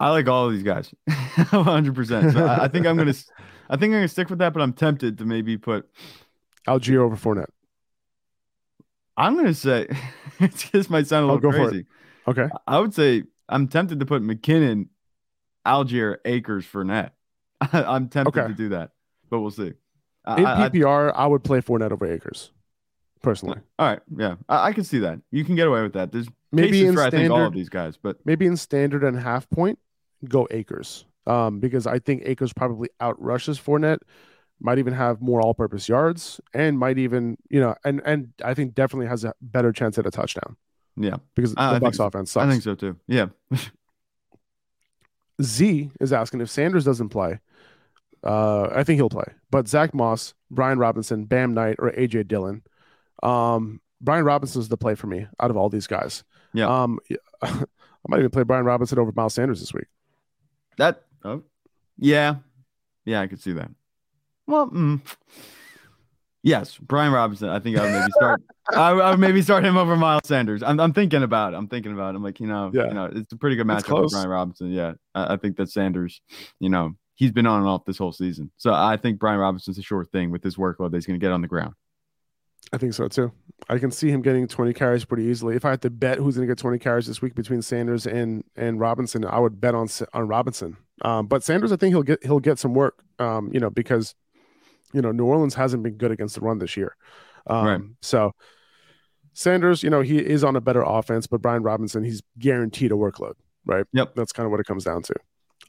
I 0.00 0.10
like 0.10 0.28
all 0.28 0.46
of 0.46 0.52
these 0.52 0.62
guys, 0.62 0.92
100. 1.50 1.94
percent 1.94 2.32
So 2.32 2.44
I, 2.44 2.64
I, 2.64 2.68
think 2.68 2.86
I'm 2.86 2.96
gonna, 2.96 3.14
I 3.70 3.76
think 3.76 3.90
I'm 3.90 3.98
gonna 3.98 4.08
stick 4.08 4.28
with 4.28 4.38
that. 4.40 4.52
But 4.52 4.62
I'm 4.62 4.72
tempted 4.72 5.18
to 5.18 5.24
maybe 5.24 5.56
put 5.56 5.88
Allgeier 6.66 6.98
over 6.98 7.16
Fournette. 7.16 7.50
I'm 9.16 9.36
gonna 9.36 9.54
say 9.54 9.88
just 10.72 10.90
might 10.90 11.06
sound 11.06 11.28
a 11.28 11.32
little 11.32 11.50
crazy. 11.50 11.86
Okay, 12.26 12.48
I 12.66 12.78
would 12.78 12.94
say 12.94 13.24
I'm 13.48 13.68
tempted 13.68 14.00
to 14.00 14.06
put 14.06 14.22
McKinnon, 14.22 14.88
Allgeier, 15.66 16.16
Akers, 16.24 16.64
Fournette. 16.64 17.10
I'm 17.60 18.08
tempted 18.08 18.38
okay. 18.38 18.48
to 18.48 18.54
do 18.54 18.70
that, 18.70 18.90
but 19.30 19.40
we'll 19.40 19.50
see. 19.50 19.72
In 20.26 20.46
I, 20.46 20.68
PPR, 20.68 21.12
I, 21.14 21.24
I, 21.24 21.26
would 21.26 21.44
play 21.44 21.60
Fournette 21.60 21.92
over 21.92 22.10
Akers, 22.10 22.50
personally. 23.22 23.58
All 23.78 23.86
right, 23.86 24.00
yeah, 24.16 24.36
I, 24.48 24.68
I, 24.68 24.72
can 24.72 24.84
see 24.84 25.00
that. 25.00 25.20
You 25.30 25.44
can 25.44 25.54
get 25.54 25.68
away 25.68 25.82
with 25.82 25.92
that. 25.92 26.12
There's 26.12 26.28
maybe 26.50 26.86
in 26.86 26.94
for, 26.94 27.00
standard, 27.00 27.16
I 27.16 27.20
think 27.20 27.32
all 27.32 27.46
of 27.46 27.52
these 27.52 27.68
guys, 27.68 27.98
but 28.02 28.16
maybe 28.24 28.46
in 28.46 28.56
standard 28.56 29.04
and 29.04 29.18
half 29.18 29.48
point, 29.50 29.78
go 30.26 30.48
Akers, 30.50 31.04
um, 31.26 31.60
because 31.60 31.86
I 31.86 31.98
think 31.98 32.22
Akers 32.24 32.54
probably 32.54 32.88
outrushes 33.00 33.62
Fournette 33.62 33.98
might 34.60 34.78
even 34.78 34.94
have 34.94 35.20
more 35.20 35.40
all-purpose 35.40 35.88
yards, 35.88 36.40
and 36.52 36.78
might 36.78 36.98
even 36.98 37.36
you 37.48 37.60
know, 37.60 37.74
and 37.84 38.00
and 38.04 38.32
I 38.44 38.54
think 38.54 38.74
definitely 38.74 39.06
has 39.06 39.24
a 39.24 39.34
better 39.40 39.72
chance 39.72 39.98
at 39.98 40.06
a 40.06 40.10
touchdown. 40.10 40.56
Yeah, 40.96 41.16
because 41.34 41.54
the 41.54 41.60
Bucs 41.60 41.96
so. 41.96 42.06
offense 42.06 42.32
sucks. 42.32 42.46
I 42.46 42.50
think 42.50 42.62
so 42.62 42.74
too. 42.74 42.96
Yeah. 43.06 43.26
Z 45.42 45.90
is 46.00 46.12
asking 46.12 46.40
if 46.40 46.50
Sanders 46.50 46.84
doesn't 46.84 47.08
play. 47.08 47.40
Uh, 48.22 48.68
I 48.72 48.84
think 48.84 48.96
he'll 48.96 49.10
play, 49.10 49.26
but 49.50 49.68
Zach 49.68 49.92
Moss, 49.92 50.32
Brian 50.50 50.78
Robinson, 50.78 51.24
Bam 51.24 51.52
Knight, 51.52 51.76
or 51.78 51.90
AJ 51.90 52.28
Dillon. 52.28 52.62
Um, 53.22 53.80
Brian 54.00 54.24
Robinson 54.24 54.60
is 54.60 54.68
the 54.68 54.76
play 54.76 54.94
for 54.94 55.08
me 55.08 55.26
out 55.40 55.50
of 55.50 55.56
all 55.56 55.68
these 55.68 55.86
guys. 55.86 56.24
Yeah. 56.52 56.68
Um, 56.68 57.00
I 57.42 57.66
might 58.08 58.18
even 58.18 58.30
play 58.30 58.44
Brian 58.44 58.64
Robinson 58.64 58.98
over 58.98 59.12
Miles 59.14 59.34
Sanders 59.34 59.60
this 59.60 59.74
week. 59.74 59.86
That. 60.78 61.02
Oh, 61.24 61.42
yeah, 61.98 62.36
yeah, 63.04 63.20
I 63.20 63.26
could 63.26 63.40
see 63.40 63.52
that. 63.52 63.70
Well, 64.46 64.68
mm, 64.68 65.00
yes, 66.42 66.78
Brian 66.78 67.12
Robinson. 67.12 67.48
I 67.48 67.58
think 67.58 67.78
I 67.78 67.82
would 67.82 67.92
maybe 67.92 68.12
start. 68.12 68.42
I, 68.72 68.90
I, 68.90 69.10
would 69.10 69.20
maybe 69.20 69.42
start 69.42 69.64
him 69.64 69.76
over 69.76 69.96
Miles 69.96 70.26
Sanders. 70.26 70.62
I'm, 70.62 70.78
I'm 70.80 70.92
thinking 70.92 71.22
about 71.22 71.52
it. 71.52 71.56
I'm 71.56 71.68
thinking 71.68 71.92
about 71.92 72.14
it. 72.14 72.16
I'm 72.16 72.22
like, 72.22 72.40
you 72.40 72.46
know, 72.46 72.70
yeah. 72.72 72.88
you 72.88 72.94
know, 72.94 73.10
it's 73.12 73.32
a 73.32 73.36
pretty 73.36 73.56
good 73.56 73.66
matchup 73.66 74.02
with 74.02 74.12
Brian 74.12 74.28
Robinson. 74.28 74.70
Yeah, 74.70 74.94
I, 75.14 75.34
I 75.34 75.36
think 75.36 75.56
that 75.56 75.70
Sanders, 75.70 76.20
you 76.60 76.68
know, 76.68 76.94
he's 77.14 77.32
been 77.32 77.46
on 77.46 77.60
and 77.60 77.68
off 77.68 77.84
this 77.84 77.98
whole 77.98 78.12
season. 78.12 78.50
So 78.56 78.72
I 78.72 78.96
think 78.96 79.18
Brian 79.18 79.38
Robinson's 79.38 79.78
a 79.78 79.82
sure 79.82 80.04
thing 80.04 80.30
with 80.30 80.42
his 80.42 80.56
workload 80.56 80.90
that 80.90 80.96
he's 80.96 81.06
going 81.06 81.18
to 81.18 81.24
get 81.24 81.32
on 81.32 81.42
the 81.42 81.48
ground. 81.48 81.74
I 82.72 82.78
think 82.78 82.94
so 82.94 83.08
too. 83.08 83.30
I 83.68 83.78
can 83.78 83.90
see 83.90 84.10
him 84.10 84.22
getting 84.22 84.48
20 84.48 84.72
carries 84.72 85.04
pretty 85.04 85.24
easily. 85.24 85.54
If 85.54 85.64
I 85.64 85.70
had 85.70 85.82
to 85.82 85.90
bet 85.90 86.18
who's 86.18 86.36
going 86.36 86.48
to 86.48 86.50
get 86.50 86.58
20 86.58 86.78
carries 86.78 87.06
this 87.06 87.22
week 87.22 87.34
between 87.34 87.62
Sanders 87.62 88.06
and 88.06 88.42
and 88.56 88.80
Robinson, 88.80 89.24
I 89.24 89.38
would 89.38 89.60
bet 89.60 89.74
on 89.74 89.88
on 90.12 90.28
Robinson. 90.28 90.76
Um, 91.02 91.26
but 91.26 91.42
Sanders, 91.42 91.72
I 91.72 91.76
think 91.76 91.92
he'll 91.92 92.02
get 92.02 92.24
he'll 92.24 92.40
get 92.40 92.58
some 92.58 92.74
work. 92.74 93.04
Um, 93.18 93.50
you 93.52 93.60
know, 93.60 93.70
because 93.70 94.14
you 94.94 95.02
know, 95.02 95.12
New 95.12 95.24
Orleans 95.24 95.54
hasn't 95.54 95.82
been 95.82 95.94
good 95.94 96.10
against 96.10 96.36
the 96.36 96.40
run 96.40 96.58
this 96.58 96.76
year. 96.76 96.96
Um, 97.46 97.66
right. 97.66 97.80
So 98.00 98.32
Sanders, 99.34 99.82
you 99.82 99.90
know, 99.90 100.00
he 100.00 100.18
is 100.18 100.44
on 100.44 100.56
a 100.56 100.60
better 100.60 100.82
offense, 100.82 101.26
but 101.26 101.42
Brian 101.42 101.62
Robinson, 101.62 102.04
he's 102.04 102.22
guaranteed 102.38 102.92
a 102.92 102.94
workload, 102.94 103.34
right? 103.66 103.84
Yep. 103.92 104.14
That's 104.14 104.32
kind 104.32 104.46
of 104.46 104.52
what 104.52 104.60
it 104.60 104.66
comes 104.66 104.84
down 104.84 105.02
to. 105.02 105.14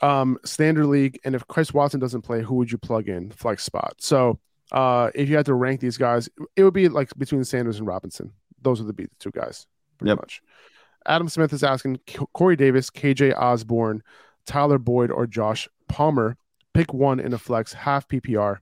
Um, 0.01 0.37
standard 0.45 0.85
league, 0.85 1.19
and 1.25 1.35
if 1.35 1.47
Chris 1.47 1.73
Watson 1.73 1.99
doesn't 1.99 2.21
play, 2.21 2.41
who 2.41 2.55
would 2.55 2.71
you 2.71 2.77
plug 2.77 3.09
in 3.09 3.31
flex 3.31 3.63
spot? 3.63 3.95
So 3.99 4.39
uh, 4.71 5.09
if 5.15 5.29
you 5.29 5.35
had 5.35 5.47
to 5.47 5.53
rank 5.53 5.79
these 5.79 5.97
guys, 5.97 6.29
it 6.55 6.63
would 6.63 6.73
be 6.73 6.89
like 6.89 7.09
between 7.17 7.43
Sanders 7.43 7.79
and 7.79 7.87
Robinson. 7.87 8.31
Those 8.61 8.81
would 8.81 8.95
be 8.95 9.05
the 9.05 9.15
two 9.19 9.31
guys, 9.31 9.67
pretty 9.97 10.09
yep. 10.09 10.19
much. 10.19 10.41
Adam 11.07 11.29
Smith 11.29 11.53
is 11.53 11.63
asking 11.63 11.99
Corey 12.33 12.55
Davis, 12.55 12.89
KJ 12.89 13.35
Osborn, 13.37 14.01
Tyler 14.45 14.79
Boyd, 14.79 15.11
or 15.11 15.27
Josh 15.27 15.67
Palmer. 15.87 16.37
Pick 16.73 16.93
one 16.93 17.19
in 17.19 17.33
a 17.33 17.37
flex, 17.37 17.73
half 17.73 18.07
PPR. 18.07 18.57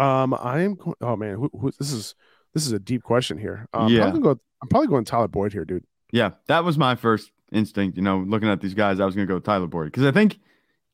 Um, 0.00 0.34
I 0.34 0.60
am. 0.60 0.78
Oh 1.00 1.16
man, 1.16 1.36
who, 1.36 1.50
who, 1.52 1.70
this 1.78 1.92
is 1.92 2.14
this 2.54 2.66
is 2.66 2.72
a 2.72 2.78
deep 2.78 3.02
question 3.02 3.38
here. 3.38 3.66
Um, 3.74 3.92
yeah, 3.92 4.06
I'm, 4.06 4.20
go, 4.20 4.40
I'm 4.62 4.68
probably 4.68 4.88
going 4.88 5.04
Tyler 5.04 5.28
Boyd 5.28 5.52
here, 5.52 5.64
dude. 5.64 5.84
Yeah, 6.10 6.30
that 6.46 6.64
was 6.64 6.78
my 6.78 6.94
first 6.94 7.30
instinct, 7.52 7.96
you 7.96 8.02
know, 8.02 8.18
looking 8.18 8.48
at 8.48 8.60
these 8.60 8.74
guys, 8.74 9.00
I 9.00 9.04
was 9.04 9.14
going 9.14 9.26
to 9.26 9.32
go 9.32 9.38
Tyler 9.38 9.66
Boyd 9.66 9.86
because 9.86 10.04
I 10.04 10.12
think 10.12 10.38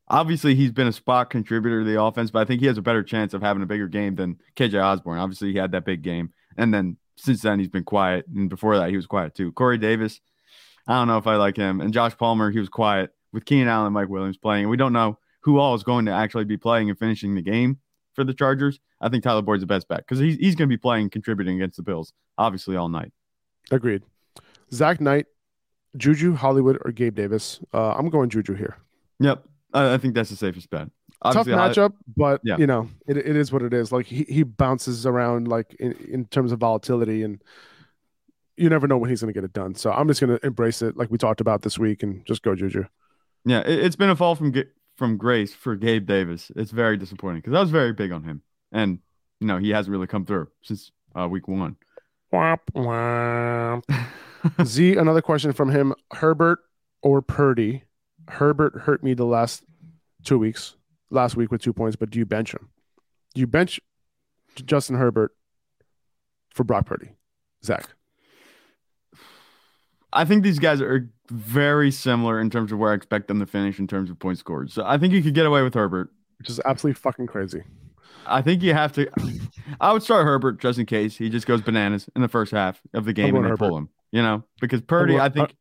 obviously 0.09 0.55
he's 0.55 0.73
been 0.73 0.87
a 0.87 0.93
spot 0.93 1.31
contributor 1.31 1.81
to 1.81 1.85
the 1.85 2.01
offense, 2.01 2.31
but 2.31 2.41
I 2.41 2.45
think 2.45 2.61
he 2.61 2.67
has 2.67 2.79
a 2.79 2.83
better 2.83 3.03
chance 3.03 3.35
of 3.35 3.43
having 3.43 3.63
a 3.63 3.67
bigger 3.67 3.89
game 3.89 4.15
than 4.15 4.39
KJ 4.57 4.83
Osborn. 4.83 5.19
Obviously, 5.19 5.53
he 5.53 5.59
had 5.59 5.73
that 5.73 5.85
big 5.85 6.03
game, 6.03 6.33
and 6.57 6.73
then 6.73 6.97
since 7.17 7.43
then 7.43 7.59
he's 7.59 7.69
been 7.69 7.85
quiet, 7.85 8.27
and 8.35 8.51
before 8.51 8.77
that 8.79 8.91
he 8.91 8.97
was 8.97 9.07
quiet 9.07 9.35
too. 9.35 9.53
Corey 9.53 9.79
Davis, 9.79 10.21
I 10.87 10.95
don't 10.95 11.09
know 11.09 11.19
if 11.19 11.27
I 11.27 11.37
like 11.37 11.57
him, 11.57 11.81
and 11.81 11.93
Josh 11.93 12.17
Palmer, 12.17 12.51
he 12.51 12.59
was 12.59 12.69
quiet 12.69 13.11
with 13.33 13.45
Keenan 13.45 13.69
Allen, 13.69 13.87
and 13.87 13.95
Mike 13.95 14.09
Williams 14.09 14.37
playing, 14.37 14.65
and 14.65 14.71
we 14.71 14.77
don't 14.77 14.93
know 14.93 15.19
who 15.41 15.59
all 15.59 15.75
is 15.75 15.83
going 15.83 16.07
to 16.07 16.13
actually 16.13 16.45
be 16.45 16.57
playing 16.57 16.91
and 16.91 16.99
finishing 16.99 17.35
the 17.35 17.43
game 17.43 17.79
for 18.17 18.25
the 18.25 18.35
Chargers. 18.35 18.81
I 19.01 19.09
think 19.09 19.23
Tyler 19.23 19.43
Boyd's 19.43 19.61
the 19.63 19.67
best 19.67 19.87
bet 19.87 19.99
because 19.99 20.19
he's 20.19 20.37
he's 20.37 20.57
going 20.57 20.69
to 20.69 20.73
be 20.73 20.77
playing, 20.79 21.11
contributing 21.11 21.57
against 21.57 21.77
the 21.77 21.83
Bills, 21.85 22.13
obviously 22.37 22.75
all 22.75 22.89
night. 22.89 23.13
Agreed. 23.71 24.03
Zach 24.73 25.01
Knight, 25.01 25.27
Juju 25.97 26.35
Hollywood, 26.35 26.79
or 26.85 26.91
Gabe 26.91 27.15
Davis. 27.15 27.61
Uh, 27.73 27.93
I'm 27.93 28.09
going 28.11 28.29
Juju 28.31 28.55
here. 28.55 28.77
Yep, 29.21 29.45
I, 29.73 29.95
I 29.95 29.99
think 29.99 30.15
that's 30.15 30.31
the 30.31 30.37
safest 30.37 30.69
bet. 30.71 30.89
Tough 31.25 31.37
Obviously, 31.37 31.55
I- 31.55 31.69
matchup, 31.71 31.93
but 32.17 32.41
Yeah. 32.45 32.57
you 32.59 32.67
know 32.67 32.89
it, 33.07 33.17
it 33.17 33.37
is 33.37 33.53
what 33.53 33.63
it 33.63 33.73
is. 33.73 33.93
Like 33.93 34.07
he, 34.07 34.25
he 34.25 34.43
bounces 34.43 35.07
around 35.07 35.49
like 35.49 35.75
in, 35.79 35.93
in 35.93 36.25
terms 36.27 36.53
of 36.53 36.59
volatility, 36.59 37.23
and 37.23 37.41
you 38.57 38.69
never 38.69 38.87
know 38.87 38.97
when 38.99 39.11
he's 39.11 39.21
going 39.21 39.33
to 39.33 39.39
get 39.39 39.45
it 39.45 39.53
done. 39.53 39.75
So 39.75 39.91
I'm 39.93 40.09
just 40.09 40.21
going 40.21 40.37
to 40.39 40.45
embrace 40.47 40.83
it, 40.83 40.97
like 40.97 41.11
we 41.11 41.19
talked 41.19 41.41
about 41.41 41.63
this 41.63 41.79
week, 41.79 42.03
and 42.03 42.25
just 42.27 42.43
go 42.43 42.55
Juju. 42.55 42.85
Yeah, 43.45 43.61
it, 43.61 43.79
it's 43.85 43.97
been 43.97 44.11
a 44.11 44.17
fall 44.17 44.35
from 44.35 44.51
from 44.97 45.17
grace 45.17 45.55
for 45.55 45.77
Gabe 45.77 46.07
Davis. 46.07 46.51
It's 46.57 46.71
very 46.71 46.97
disappointing 46.97 47.43
because 47.43 47.55
I 47.55 47.61
was 47.61 47.71
very 47.71 47.93
big 47.93 48.13
on 48.13 48.25
him, 48.25 48.43
and 48.73 48.99
you 49.41 49.47
know 49.47 49.59
he 49.59 49.71
hasn't 49.71 49.93
really 49.93 50.07
come 50.07 50.25
through 50.25 50.49
since 50.63 50.91
uh, 51.15 51.29
week 51.29 51.49
one. 51.49 51.77
Z, 54.65 54.97
another 54.97 55.23
question 55.23 55.53
from 55.53 55.71
him: 55.71 55.95
Herbert 56.13 56.61
or 57.03 57.23
Purdy? 57.23 57.85
Herbert 58.29 58.75
hurt 58.81 59.05
me 59.05 59.15
the 59.15 59.25
last 59.27 59.63
two 60.25 60.39
weeks. 60.39 60.77
Last 61.11 61.37
week 61.37 61.53
with 61.53 61.63
two 61.63 61.73
points, 61.73 61.95
but 61.95 62.11
do 62.11 62.19
you 62.19 62.27
bench 62.27 62.53
him? 62.53 62.69
Do 63.35 63.41
you 63.41 63.47
bench 63.47 63.81
Justin 64.65 64.97
Herbert 64.97 65.33
for 66.51 66.65
Brock 66.65 66.87
Purdy? 66.87 67.11
Zach. 67.65 67.96
I 70.17 70.25
think 70.25 70.43
these 70.43 70.59
guys 70.59 70.81
are 70.81 71.09
very 71.31 71.91
similar 71.91 72.41
in 72.41 72.51
terms 72.51 72.73
of 72.73 72.79
where 72.79 72.93
I 72.93 72.95
expect 72.95 73.29
them 73.29 73.39
to 73.41 73.47
finish 73.47 73.79
in 73.79 73.87
terms 73.87 74.11
of 74.11 74.19
points 74.19 74.41
scored. 74.41 74.71
So 74.71 74.85
I 74.85 74.97
think 74.99 75.13
you 75.13 75.23
could 75.23 75.35
get 75.35 75.47
away 75.47 75.63
with 75.63 75.75
Herbert. 75.75 76.11
which 76.39 76.49
is 76.51 76.61
absolutely 76.65 76.99
fucking 77.01 77.27
crazy. 77.27 77.63
I 78.27 78.43
think 78.43 78.63
you 78.63 78.73
have 78.75 78.93
to. 78.95 79.09
I 79.81 79.93
would 79.93 80.03
start 80.03 80.25
Herbert 80.27 80.61
just 80.61 80.79
in 80.79 80.87
case 80.87 81.17
he 81.17 81.29
just 81.29 81.47
goes 81.47 81.61
bananas 81.63 82.09
in 82.17 82.23
the 82.23 82.29
first 82.29 82.51
half 82.53 82.81
of 82.95 83.05
the 83.05 83.13
game 83.13 83.35
and 83.37 83.45
they 83.45 83.49
Herbert. 83.51 83.69
pull 83.69 83.77
him. 83.77 83.89
You 84.13 84.23
know, 84.23 84.45
because 84.61 84.81
Purdy, 84.81 85.19
I 85.19 85.29
think 85.29 85.55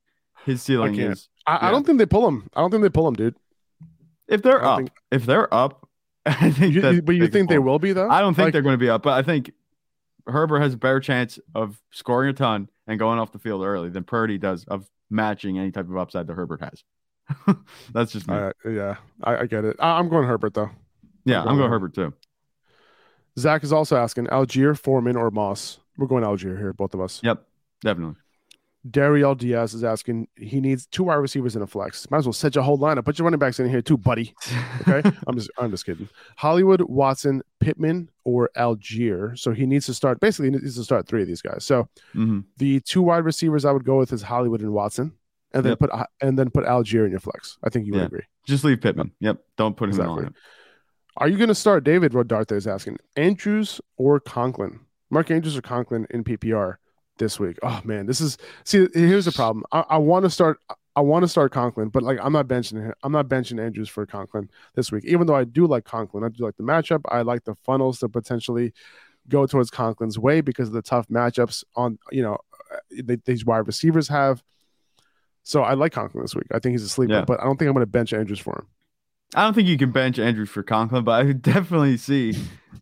his 0.46 0.62
ceiling 0.62 0.96
can't. 0.96 1.14
is 1.14 1.30
I, 1.46 1.68
I 1.68 1.72
don't 1.72 1.86
think 1.86 1.98
they 2.00 2.06
pull 2.06 2.28
him. 2.28 2.48
I 2.56 2.62
don't 2.62 2.72
think 2.72 2.84
they 2.84 2.90
pull 2.90 3.08
him, 3.08 3.16
dude. 3.16 3.36
if 4.28 4.42
they're 4.42 4.64
up. 4.64 4.78
think- 4.80 4.92
If 5.12 5.26
they're 5.26 5.52
up, 5.54 5.88
I 6.26 6.50
think. 6.52 6.74
You- 6.74 7.02
but 7.02 7.14
you 7.16 7.28
think 7.28 7.50
they 7.50 7.60
will 7.60 7.80
be 7.80 7.92
though? 7.94 8.10
I 8.10 8.22
don't 8.22 8.34
think 8.34 8.46
Like, 8.48 8.54
they're 8.54 8.62
going 8.62 8.74
to 8.74 8.78
be 8.84 8.90
up, 8.90 9.04
but 9.04 9.14
I 9.14 9.22
think 9.24 9.52
Herbert 10.28 10.60
has 10.60 10.74
a 10.74 10.78
better 10.78 11.00
chance 11.00 11.40
of 11.54 11.82
scoring 11.92 12.30
a 12.30 12.34
ton 12.34 12.70
and 12.88 13.00
going 13.00 13.20
off 13.20 13.32
the 13.32 13.40
field 13.40 13.64
early 13.64 13.90
than 13.90 14.04
Purdy 14.04 14.38
does 14.38 14.64
of 14.66 14.90
matching 15.10 15.60
any 15.60 15.72
type 15.72 15.90
of 15.90 15.98
upside 15.98 16.28
that 16.28 16.34
Herbert 16.34 16.62
has. 16.62 16.84
That's 17.94 18.12
just 18.12 18.28
me. 18.28 18.36
Uh, 18.36 18.52
yeah, 18.70 18.96
I, 19.24 19.38
I 19.38 19.46
get 19.46 19.66
it. 19.66 19.76
I, 19.80 19.98
I'm 20.00 20.10
going 20.10 20.28
Herbert 20.28 20.54
though. 20.54 20.70
yeah, 21.26 21.42
I'm 21.42 21.50
I'm 21.50 21.58
going 21.58 21.60
going 21.60 21.72
Herbert 21.72 21.96
too. 21.96 22.14
Zach 23.38 23.64
is 23.64 23.74
also 23.74 23.98
asking 23.98 24.28
Allgeier, 24.28 24.78
Foreman, 24.78 25.16
or 25.16 25.30
Moss. 25.32 25.80
We're 25.98 26.08
going 26.08 26.24
Allgeier 26.24 26.58
here, 26.58 26.74
both 26.74 26.94
of 26.94 27.02
us. 27.02 27.22
Yep, 27.24 27.46
definitely. 27.82 28.16
Dariel 28.90 29.36
Diaz 29.38 29.74
is 29.74 29.84
asking. 29.84 30.28
He 30.36 30.60
needs 30.62 30.86
two 30.86 31.04
wide 31.06 31.16
receivers 31.16 31.56
in 31.56 31.62
a 31.62 31.68
flex. 31.68 32.10
Might 32.12 32.20
as 32.20 32.26
well 32.26 32.34
set 32.34 32.54
your 32.56 32.64
whole 32.64 32.78
lineup. 32.78 33.06
Put 33.06 33.18
your 33.18 33.24
running 33.26 33.40
backs 33.40 33.60
in 33.60 33.68
here 33.70 33.82
too, 33.82 33.98
buddy. 33.98 34.34
Okay, 34.88 35.02
I'm 35.28 35.36
just 35.36 35.50
I'm 35.58 35.72
just 35.72 35.86
kidding. 35.86 36.08
Hollywood, 36.38 36.82
Watson, 36.82 37.42
Pittman, 37.60 38.10
or 38.26 38.50
Allgeier. 38.56 39.38
So 39.40 39.52
he 39.52 39.66
needs 39.66 39.86
to 39.88 39.94
start. 39.94 40.20
Basically, 40.20 40.48
he 40.52 40.58
needs 40.58 40.76
to 40.76 40.84
start 40.84 41.08
three 41.08 41.22
of 41.22 41.28
these 41.28 41.42
guys. 41.42 41.66
So 41.66 41.88
hmm 42.14 42.42
the 42.58 42.80
two 42.82 43.02
wide 43.02 43.26
receivers 43.26 43.66
I 43.66 43.72
would 43.72 43.86
go 43.86 43.98
with 43.98 44.14
is 44.14 44.22
Hollywood 44.22 44.62
and 44.62 44.72
Watson, 44.72 45.14
and 45.54 45.64
then 45.66 45.72
Yep. 45.72 45.80
put 45.80 45.90
and 46.22 46.38
then 46.38 46.50
put 46.52 46.66
Allgeier 46.66 47.06
in 47.06 47.12
your 47.12 47.20
flex. 47.20 47.58
I 47.64 47.70
think 47.70 47.86
you 47.88 47.94
would 47.94 48.00
Yeah. 48.00 48.06
agree. 48.06 48.24
Just 48.46 48.64
leave 48.64 48.82
Pittman. 48.82 49.12
Yep, 49.20 49.42
don't 49.58 49.76
put 49.76 49.86
him 49.90 49.96
Exactly. 49.96 50.26
in. 50.26 50.34
Are 51.18 51.28
you 51.28 51.38
going 51.38 51.48
to 51.50 51.56
start 51.56 51.84
David 51.84 52.12
Rodarte 52.12 52.52
is 52.52 52.68
asking 52.68 52.98
Andrews 53.16 53.82
or 53.98 54.20
Conklin? 54.20 54.82
Mark 55.10 55.32
Andrews 55.32 55.56
or 55.58 55.62
Conklin 55.62 56.06
in 56.10 56.24
PPR 56.24 56.76
this 57.18 57.40
week? 57.40 57.58
Oh 57.64 57.82
man, 57.84 58.06
this 58.06 58.22
is 58.22 58.38
see. 58.64 58.88
Here's 58.94 59.26
the 59.26 59.32
problem. 59.32 59.64
I, 59.72 59.84
I 59.90 59.98
want 59.98 60.24
to 60.26 60.30
start. 60.30 60.60
I 60.98 61.02
want 61.02 61.24
to 61.24 61.28
start 61.28 61.52
Conklin, 61.52 61.90
but 61.90 62.04
like 62.04 62.20
I'm 62.22 62.32
not 62.34 62.48
benching 62.48 62.82
him. 62.82 62.94
I'm 63.04 63.12
not 63.12 63.28
benching 63.28 63.60
Andrews 63.60 63.90
for 63.90 64.06
Conklin 64.06 64.50
this 64.76 64.92
week. 64.92 65.04
Even 65.06 65.28
though 65.28 65.36
I 65.36 65.44
do 65.44 65.68
like 65.68 65.84
Conklin, 65.84 66.24
I 66.24 66.30
do 66.30 66.44
like 66.44 66.56
the 66.58 66.64
matchup. 66.64 67.02
I 67.10 67.22
like 67.22 67.44
the 67.44 67.56
funnels 67.56 68.00
to 68.00 68.08
potentially 68.10 68.74
go 69.28 69.46
towards 69.46 69.70
Conklin's 69.72 70.18
way 70.20 70.40
because 70.42 70.68
of 70.70 70.74
the 70.74 70.82
tough 70.82 71.08
matchups 71.10 71.64
on 71.76 72.00
you 72.12 72.22
know 72.22 72.38
uh, 72.74 72.78
they, 73.04 73.18
these 73.26 73.44
wide 73.46 73.68
receivers 73.68 74.08
have. 74.08 74.42
So 75.44 75.62
I 75.64 75.74
like 75.74 75.92
Conklin 75.92 76.24
this 76.24 76.34
week. 76.36 76.48
I 76.52 76.60
think 76.60 76.74
he's 76.74 76.84
a 76.84 76.90
sleeper, 76.90 77.14
Yeah. 77.14 77.26
but 77.26 77.40
I 77.40 77.44
don't 77.44 77.58
think 77.58 77.68
I'm 77.68 77.74
going 77.76 77.84
to 77.84 77.92
bench 77.92 78.14
Andrews 78.14 78.40
for 78.40 78.60
him. 78.60 78.68
I 79.36 79.44
don't 79.44 79.54
think 79.54 79.68
you 79.68 79.78
can 79.78 79.92
bench 79.92 80.18
Andrews 80.18 80.50
for 80.50 80.64
Conklin, 80.64 81.04
but 81.04 81.26
I 81.26 81.32
definitely 81.34 81.98
see 81.98 82.34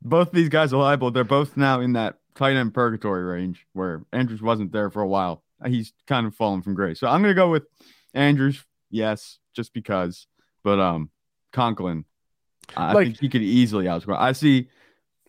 both 0.01 0.31
these 0.31 0.49
guys 0.49 0.71
are 0.71 0.81
liable. 0.81 1.09
They're 1.11 1.23
both 1.23 1.57
now 1.57 1.81
in 1.81 1.93
that 1.93 2.19
tight 2.35 2.55
end 2.55 2.73
purgatory 2.73 3.23
range 3.23 3.65
where 3.73 4.03
Andrews 4.11 4.41
wasn't 4.41 4.71
there 4.71 4.89
for 4.89 5.01
a 5.01 5.07
while. 5.07 5.43
He's 5.65 5.93
kind 6.07 6.27
of 6.27 6.35
fallen 6.35 6.61
from 6.61 6.73
grace. 6.73 6.99
So 6.99 7.07
I'm 7.07 7.21
gonna 7.21 7.33
go 7.33 7.49
with 7.49 7.63
Andrews, 8.13 8.63
yes, 8.89 9.39
just 9.53 9.73
because. 9.73 10.27
But 10.63 10.79
um 10.79 11.09
Conklin, 11.51 12.05
I 12.75 12.93
Like- 12.93 13.07
think 13.07 13.19
he 13.19 13.29
could 13.29 13.41
easily 13.41 13.85
outscore. 13.85 14.17
I 14.17 14.31
see 14.31 14.69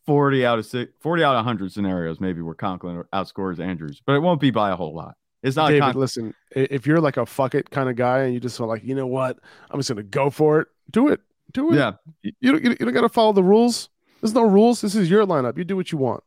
40 0.07 0.45
out 0.45 0.59
of 0.59 0.67
six, 0.67 0.93
40 1.01 1.23
out 1.25 1.35
of 1.35 1.39
100 1.39 1.73
scenarios 1.73 2.21
maybe 2.21 2.41
where 2.43 2.55
Conklin 2.55 3.03
outscores 3.13 3.59
Andrews, 3.59 4.03
but 4.05 4.15
it 4.15 4.21
won't 4.21 4.41
be 4.41 4.51
by 4.51 4.71
a 4.71 4.77
whole 4.77 4.95
lot. 4.95 5.17
It's 5.43 5.57
not 5.57 5.69
David, 5.69 5.81
Conklin. 5.83 6.01
listen, 6.01 6.35
if 6.53 6.87
you're 6.87 7.01
like 7.01 7.17
a 7.17 7.27
fuck 7.27 7.55
it 7.55 7.71
kind 7.71 7.89
of 7.91 7.97
guy 7.97 8.21
and 8.25 8.35
you 8.35 8.41
just 8.41 8.59
are 8.61 8.67
like, 8.67 8.83
you 8.85 8.95
know 8.95 9.07
what, 9.07 9.39
I'm 9.71 9.79
just 9.79 9.89
gonna 9.89 10.03
go 10.03 10.31
for 10.31 10.61
it. 10.61 10.69
Do 10.91 11.09
it. 11.09 11.21
Do 11.53 11.73
it. 11.73 11.77
Yeah, 11.77 11.93
You 12.23 12.33
you 12.41 12.53
don't, 12.53 12.65
you 12.65 12.75
don't 12.77 12.93
got 12.95 13.03
to 13.03 13.09
follow 13.09 13.33
the 13.33 13.43
rules. 13.45 13.89
There's 14.21 14.35
no 14.35 14.43
rules. 14.43 14.81
This 14.81 14.95
is 14.97 15.09
your 15.09 15.25
lineup. 15.27 15.57
You 15.57 15.65
do 15.65 15.77
what 15.77 15.93
you 15.93 15.99
want. 15.99 16.25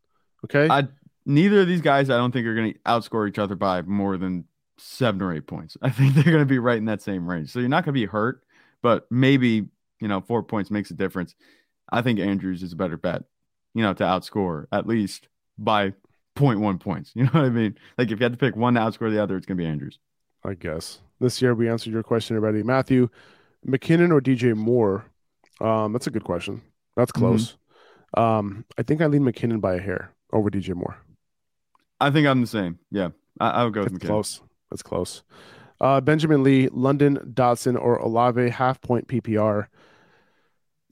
Okay. 0.50 0.68
I 0.70 0.88
neither 1.26 1.62
of 1.62 1.68
these 1.68 1.82
guys 1.82 2.10
I 2.10 2.18
don't 2.18 2.32
think 2.32 2.46
are 2.48 2.56
going 2.56 2.74
to 2.74 2.80
outscore 2.80 3.28
each 3.28 3.40
other 3.40 3.56
by 3.56 3.82
more 3.82 4.18
than 4.18 4.46
seven 4.78 5.22
or 5.22 5.34
eight 5.34 5.48
points. 5.48 5.78
I 5.82 5.90
think 5.90 6.14
they're 6.14 6.24
going 6.24 6.40
to 6.40 6.46
be 6.46 6.60
right 6.60 6.78
in 6.78 6.86
that 6.86 7.02
same 7.02 7.28
range. 7.30 7.52
So 7.52 7.60
you're 7.60 7.70
not 7.70 7.84
going 7.86 7.94
to 7.94 8.00
be 8.00 8.06
hurt, 8.06 8.44
but 8.82 9.08
maybe 9.12 9.68
you 10.00 10.08
know 10.08 10.22
four 10.22 10.44
points 10.44 10.72
makes 10.72 10.92
a 10.92 10.94
difference. 10.96 11.36
I 11.90 12.02
think 12.02 12.20
Andrews 12.20 12.64
is 12.64 12.74
a 12.74 12.76
better 12.76 12.98
bet, 12.98 13.24
you 13.74 13.82
know, 13.82 13.94
to 13.94 14.04
outscore 14.04 14.66
at 14.74 14.86
least 14.88 15.30
by 15.58 15.94
0.1 16.36 16.80
points. 16.80 17.12
You 17.16 17.24
know 17.24 17.32
what 17.32 17.46
I 17.46 17.50
mean? 17.50 17.78
Like 17.98 18.12
if 18.12 18.20
you 18.20 18.24
had 18.24 18.34
to 18.34 18.38
pick 18.38 18.56
one 18.56 18.74
to 18.76 18.80
outscore 18.82 19.10
the 19.12 19.22
other, 19.24 19.38
it's 19.38 19.46
going 19.46 19.58
to 19.58 19.64
be 19.64 19.68
Andrews. 19.70 20.00
I 20.44 20.54
guess 20.54 21.00
this 21.20 21.42
year 21.42 21.56
we 21.56 21.70
answered 21.70 21.94
your 21.94 22.04
question 22.04 22.36
already. 22.36 22.62
Matthew, 22.62 23.10
McKinnon 23.66 24.12
or 24.12 24.22
DJ 24.22 24.56
Moore? 24.56 25.06
Um, 25.60 25.94
that's 25.94 26.08
a 26.08 26.12
good 26.12 26.24
question. 26.24 26.62
That's 26.96 27.12
Mm-hmm. 27.12 27.22
close. 27.22 27.58
Um, 28.16 28.66
I 28.78 28.84
think 28.84 29.02
I 29.02 29.08
lean 29.08 29.24
McKinnon 29.24 29.60
by 29.62 29.76
a 29.76 29.82
hair 29.82 30.12
over 30.34 30.50
DJ 30.50 30.76
Moore. 30.76 30.98
I 32.00 32.12
think 32.12 32.28
I'm 32.28 32.42
the 32.42 32.48
same. 32.48 32.80
Yeah, 32.92 33.10
I, 33.40 33.50
I 33.50 33.64
would 33.64 33.74
go 33.74 33.82
with 33.84 33.94
That's 33.94 34.04
McKinnon. 34.04 34.08
close. 34.08 34.42
That's 34.70 34.84
close. 34.84 35.24
Uh, 35.80 36.02
Benjamin 36.02 36.44
Lee, 36.44 36.70
London, 36.72 37.18
Dotson, 37.34 37.80
or 37.80 37.98
Olave, 37.98 38.50
half 38.50 38.82
point 38.82 39.08
PPR. 39.08 39.68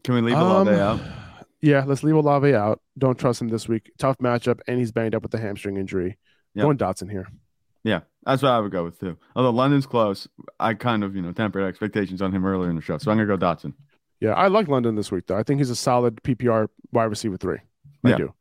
Can 0.04 0.16
we 0.16 0.22
leave 0.22 0.36
Um, 0.36 0.44
Olave 0.68 0.80
out? 0.80 1.00
Yeah, 1.62 1.84
let's 1.86 2.04
leave 2.04 2.16
Olave 2.16 2.54
out. 2.54 2.80
Don't 2.98 3.18
trust 3.18 3.42
him 3.42 3.48
this 3.48 3.68
week. 3.68 3.92
Tough 3.98 4.18
matchup, 4.20 4.60
and 4.68 4.78
he's 4.78 4.92
banged 4.92 5.16
up 5.16 5.24
with 5.24 5.32
the 5.32 5.40
hamstring 5.40 5.78
injury. 5.78 6.18
Yep. 6.54 6.64
Going 6.64 6.78
Dotson 6.78 7.10
here. 7.10 7.28
Yeah, 7.84 8.02
that's 8.24 8.42
what 8.42 8.52
I 8.52 8.60
would 8.60 8.72
go 8.72 8.84
with 8.84 9.00
too. 9.00 9.18
Although 9.36 9.52
London's 9.52 9.86
close, 9.86 10.28
I 10.60 10.74
kind 10.76 11.04
of 11.04 11.16
you 11.16 11.22
know 11.22 11.32
tempered 11.32 11.64
expectations 11.64 12.22
on 12.22 12.32
him 12.32 12.46
earlier 12.46 12.70
in 12.70 12.76
the 12.76 12.82
show, 12.82 12.98
so 12.98 13.12
I'm 13.12 13.18
gonna 13.18 13.28
go 13.28 13.38
Dotson. 13.38 13.74
Yeah, 14.20 14.32
I 14.34 14.48
like 14.48 14.68
London 14.68 14.96
this 14.96 15.12
week 15.12 15.28
though. 15.28 15.38
I 15.38 15.44
think 15.44 15.60
he's 15.60 15.70
a 15.70 15.76
solid 15.76 16.16
PPR 16.24 16.68
wide 16.92 17.06
receiver 17.06 17.38
three. 17.38 17.58
I 18.04 18.10
Yeah. 18.12 18.18
do. 18.18 18.34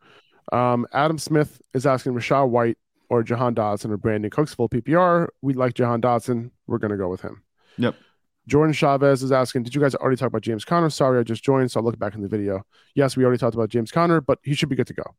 Um, 0.53 0.87
Adam 0.93 1.19
Smith 1.19 1.61
is 1.73 1.87
asking 1.87 2.13
Rachaad 2.15 2.49
White 2.51 2.79
or 3.09 3.23
Jahan 3.23 3.55
Dotson 3.55 3.91
or 3.91 3.99
Brandin 3.99 4.31
Cooks 4.31 4.55
full 4.55 4.69
PPR. 4.69 5.29
We 5.43 5.55
like 5.55 5.75
Jahan 5.75 6.01
Dotson. 6.01 6.51
We're 6.67 6.79
gonna 6.79 6.97
go 6.97 7.09
with 7.09 7.23
him. 7.23 7.43
Yep. 7.79 7.95
Jordan 8.47 8.75
Chavez 8.75 9.23
is 9.23 9.33
asking, 9.33 9.63
did 9.63 9.75
you 9.75 9.81
guys 9.81 9.95
already 9.95 10.17
talk 10.19 10.27
about 10.29 10.43
James 10.43 10.67
Conner? 10.67 10.91
Sorry, 10.91 11.19
I 11.19 11.23
just 11.23 11.43
joined, 11.43 11.71
so 11.71 11.81
I'll 11.81 11.85
look 11.85 11.99
back 11.99 12.15
in 12.15 12.21
the 12.21 12.29
video. 12.29 12.63
Yes, 12.95 13.17
we 13.17 13.25
already 13.25 13.39
talked 13.39 13.55
about 13.55 13.71
James 13.71 13.91
Conner, 13.91 14.21
but 14.21 14.39
he 14.43 14.53
should 14.55 14.69
be 14.69 14.77
good 14.77 14.87
to 14.89 14.93
go. 14.95 15.15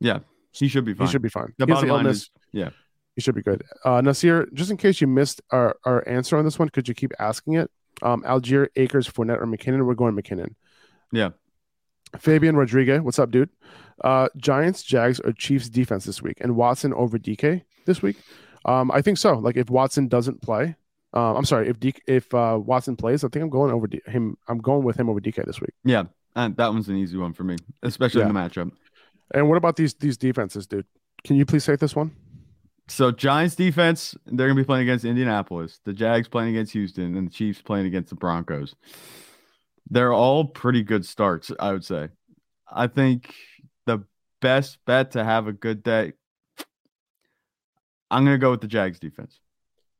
Yeah, 0.00 0.20
he 0.52 0.66
should 0.66 0.86
be 0.86 0.94
fine. 0.94 1.06
He 1.06 1.10
should 1.12 1.20
be 1.20 1.28
fine. 1.28 1.52
the 1.58 1.66
He 1.66 1.72
bottom 1.72 1.88
line 1.90 1.98
illness. 2.06 2.16
is, 2.22 2.30
yeah, 2.52 2.70
He 3.16 3.20
should 3.20 3.34
be 3.34 3.42
good. 3.42 3.64
Uh, 3.84 4.00
Nasir, 4.00 4.48
just 4.54 4.70
in 4.70 4.78
case 4.78 4.98
you 5.02 5.06
missed 5.06 5.42
our, 5.50 5.76
our 5.84 6.08
answer 6.08 6.38
on 6.38 6.44
this 6.46 6.58
one, 6.58 6.70
could 6.70 6.88
you 6.88 6.94
keep 6.94 7.12
asking 7.18 7.54
it? 7.54 7.70
Um, 8.00 8.22
Allgeier, 8.22 8.68
Akers, 8.76 9.06
Fournette, 9.06 9.42
or 9.42 9.46
McKinnon? 9.46 9.84
We're 9.84 9.92
going 9.94 10.16
McKinnon. 10.16 10.54
Yeah. 11.12 11.30
Fabian 12.18 12.56
Rodriguez, 12.56 13.02
what's 13.02 13.18
up, 13.18 13.30
dude? 13.30 13.50
Uh, 14.02 14.28
Giants, 14.36 14.82
Jags, 14.82 15.20
or 15.20 15.32
Chiefs 15.32 15.68
defense 15.68 16.04
this 16.04 16.22
week, 16.22 16.38
and 16.40 16.56
Watson 16.56 16.92
over 16.94 17.18
DK 17.18 17.62
this 17.86 18.00
week. 18.02 18.16
Um, 18.64 18.90
I 18.90 19.02
think 19.02 19.18
so. 19.18 19.34
Like 19.38 19.56
if 19.56 19.70
Watson 19.70 20.08
doesn't 20.08 20.42
play, 20.42 20.76
Uh, 21.12 21.34
I'm 21.34 21.44
sorry, 21.44 21.68
if 21.68 21.80
D- 21.80 21.94
if 22.06 22.32
uh, 22.34 22.58
Watson 22.62 22.94
plays, 22.96 23.24
I 23.24 23.28
think 23.28 23.42
I'm 23.42 23.50
going 23.50 23.72
over 23.72 23.86
D- 23.86 24.00
him. 24.06 24.36
I'm 24.48 24.58
going 24.58 24.84
with 24.84 24.96
him 24.98 25.08
over 25.08 25.20
DK 25.20 25.44
this 25.44 25.60
week. 25.60 25.74
Yeah, 25.84 26.04
and 26.36 26.56
that 26.56 26.68
one's 26.72 26.88
an 26.88 26.96
easy 26.96 27.16
one 27.16 27.32
for 27.32 27.42
me, 27.44 27.56
especially 27.82 28.22
in 28.22 28.28
the 28.28 28.34
matchup. 28.34 28.70
And 29.34 29.48
what 29.48 29.56
about 29.56 29.76
these 29.76 29.94
these 29.94 30.16
defenses, 30.16 30.66
dude? 30.66 30.86
Can 31.24 31.36
you 31.36 31.44
please 31.44 31.64
take 31.66 31.80
this 31.80 31.96
one? 31.96 32.10
So 32.88 33.10
Giants 33.12 33.54
defense, 33.56 34.16
they're 34.26 34.48
gonna 34.48 34.60
be 34.60 34.64
playing 34.64 34.82
against 34.88 35.04
Indianapolis. 35.04 35.80
The 35.84 35.92
Jags 35.92 36.28
playing 36.28 36.50
against 36.50 36.72
Houston, 36.72 37.16
and 37.16 37.26
the 37.28 37.32
Chiefs 37.32 37.60
playing 37.62 37.86
against 37.86 38.10
the 38.10 38.16
Broncos. 38.16 38.74
They're 39.90 40.12
all 40.12 40.44
pretty 40.44 40.82
good 40.82 41.04
starts, 41.04 41.50
I 41.58 41.72
would 41.72 41.84
say. 41.84 42.08
I 42.72 42.86
think 42.86 43.34
best 44.40 44.78
bet 44.86 45.12
to 45.12 45.24
have 45.24 45.46
a 45.46 45.52
good 45.52 45.82
day. 45.82 46.12
I'm 48.10 48.24
gonna 48.24 48.38
go 48.38 48.50
with 48.50 48.60
the 48.60 48.66
Jags 48.66 48.98
defense, 48.98 49.38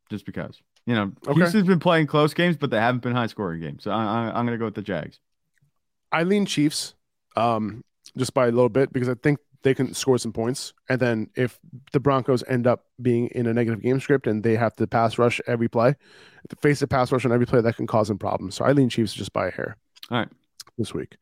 just 0.08 0.26
because 0.26 0.60
you 0.86 0.94
know 0.94 1.12
Okay. 1.28 1.40
Houston's 1.40 1.66
been 1.66 1.80
playing 1.80 2.06
close 2.06 2.34
games, 2.34 2.56
but 2.56 2.70
they 2.70 2.78
haven't 2.78 3.02
been 3.02 3.14
high 3.14 3.28
scoring 3.28 3.60
games. 3.60 3.84
So 3.84 3.90
I, 3.90 4.02
I, 4.02 4.38
I'm 4.38 4.44
gonna 4.46 4.58
go 4.58 4.64
with 4.64 4.74
the 4.74 4.82
Jags. 4.82 5.20
I 6.12 6.24
lean 6.24 6.46
Chiefs, 6.46 6.94
um, 7.36 7.84
just 8.16 8.34
by 8.34 8.48
a 8.48 8.50
little 8.50 8.68
bit 8.68 8.92
because 8.92 9.08
I 9.08 9.14
think 9.14 9.38
they 9.62 9.74
can 9.74 9.94
score 9.94 10.18
some 10.18 10.32
points. 10.32 10.72
And 10.88 10.98
then 10.98 11.30
if 11.36 11.60
the 11.92 12.00
Broncos 12.00 12.42
end 12.48 12.66
up 12.66 12.86
being 13.00 13.28
in 13.28 13.46
a 13.46 13.52
negative 13.52 13.82
game 13.82 14.00
script 14.00 14.26
and 14.26 14.42
they 14.42 14.56
have 14.56 14.74
to 14.76 14.86
pass 14.86 15.18
rush 15.18 15.40
every 15.46 15.68
play, 15.68 15.94
face 16.62 16.82
a 16.82 16.86
pass 16.86 17.12
rush 17.12 17.24
on 17.24 17.32
every 17.32 17.46
play, 17.46 17.60
that 17.60 17.76
can 17.76 17.86
cause 17.86 18.08
them 18.08 18.18
problems. 18.18 18.54
So 18.54 18.64
I 18.64 18.72
lean 18.72 18.88
Chiefs 18.88 19.12
just 19.12 19.32
by 19.32 19.48
a 19.48 19.50
hair. 19.50 19.76
All 20.10 20.18
right. 20.18 20.28
This 20.78 20.94
week, 20.94 21.16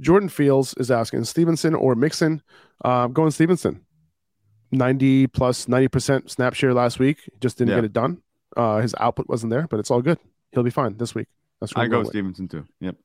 Jordan 0.00 0.28
Fields 0.28 0.74
is 0.78 0.90
asking 0.90 1.24
Stevenson 1.24 1.74
or 1.74 1.94
Mixon. 1.94 2.42
Uh, 2.84 3.06
going 3.08 3.30
Stevenson. 3.30 3.82
90 4.72 5.28
plus 5.28 5.66
90% 5.66 6.28
snap 6.30 6.54
share 6.54 6.74
last 6.74 6.98
week. 6.98 7.30
Just 7.40 7.56
didn't 7.58 7.70
Yeah. 7.70 7.76
get 7.76 7.84
it 7.84 7.92
done. 7.92 8.22
Uh, 8.56 8.80
his 8.80 8.94
output 8.98 9.28
wasn't 9.28 9.50
there, 9.50 9.66
but 9.68 9.78
it's 9.80 9.90
all 9.90 10.02
good. 10.02 10.18
He'll 10.52 10.62
be 10.64 10.70
fine 10.70 10.96
this 10.96 11.14
week. 11.14 11.28
That's 11.60 11.72
I 11.76 11.84
go 11.84 11.90
going 11.90 11.98
with 12.00 12.06
with. 12.08 12.12
Stevenson 12.14 12.48
too. 12.48 12.66
Yep. 12.80 12.96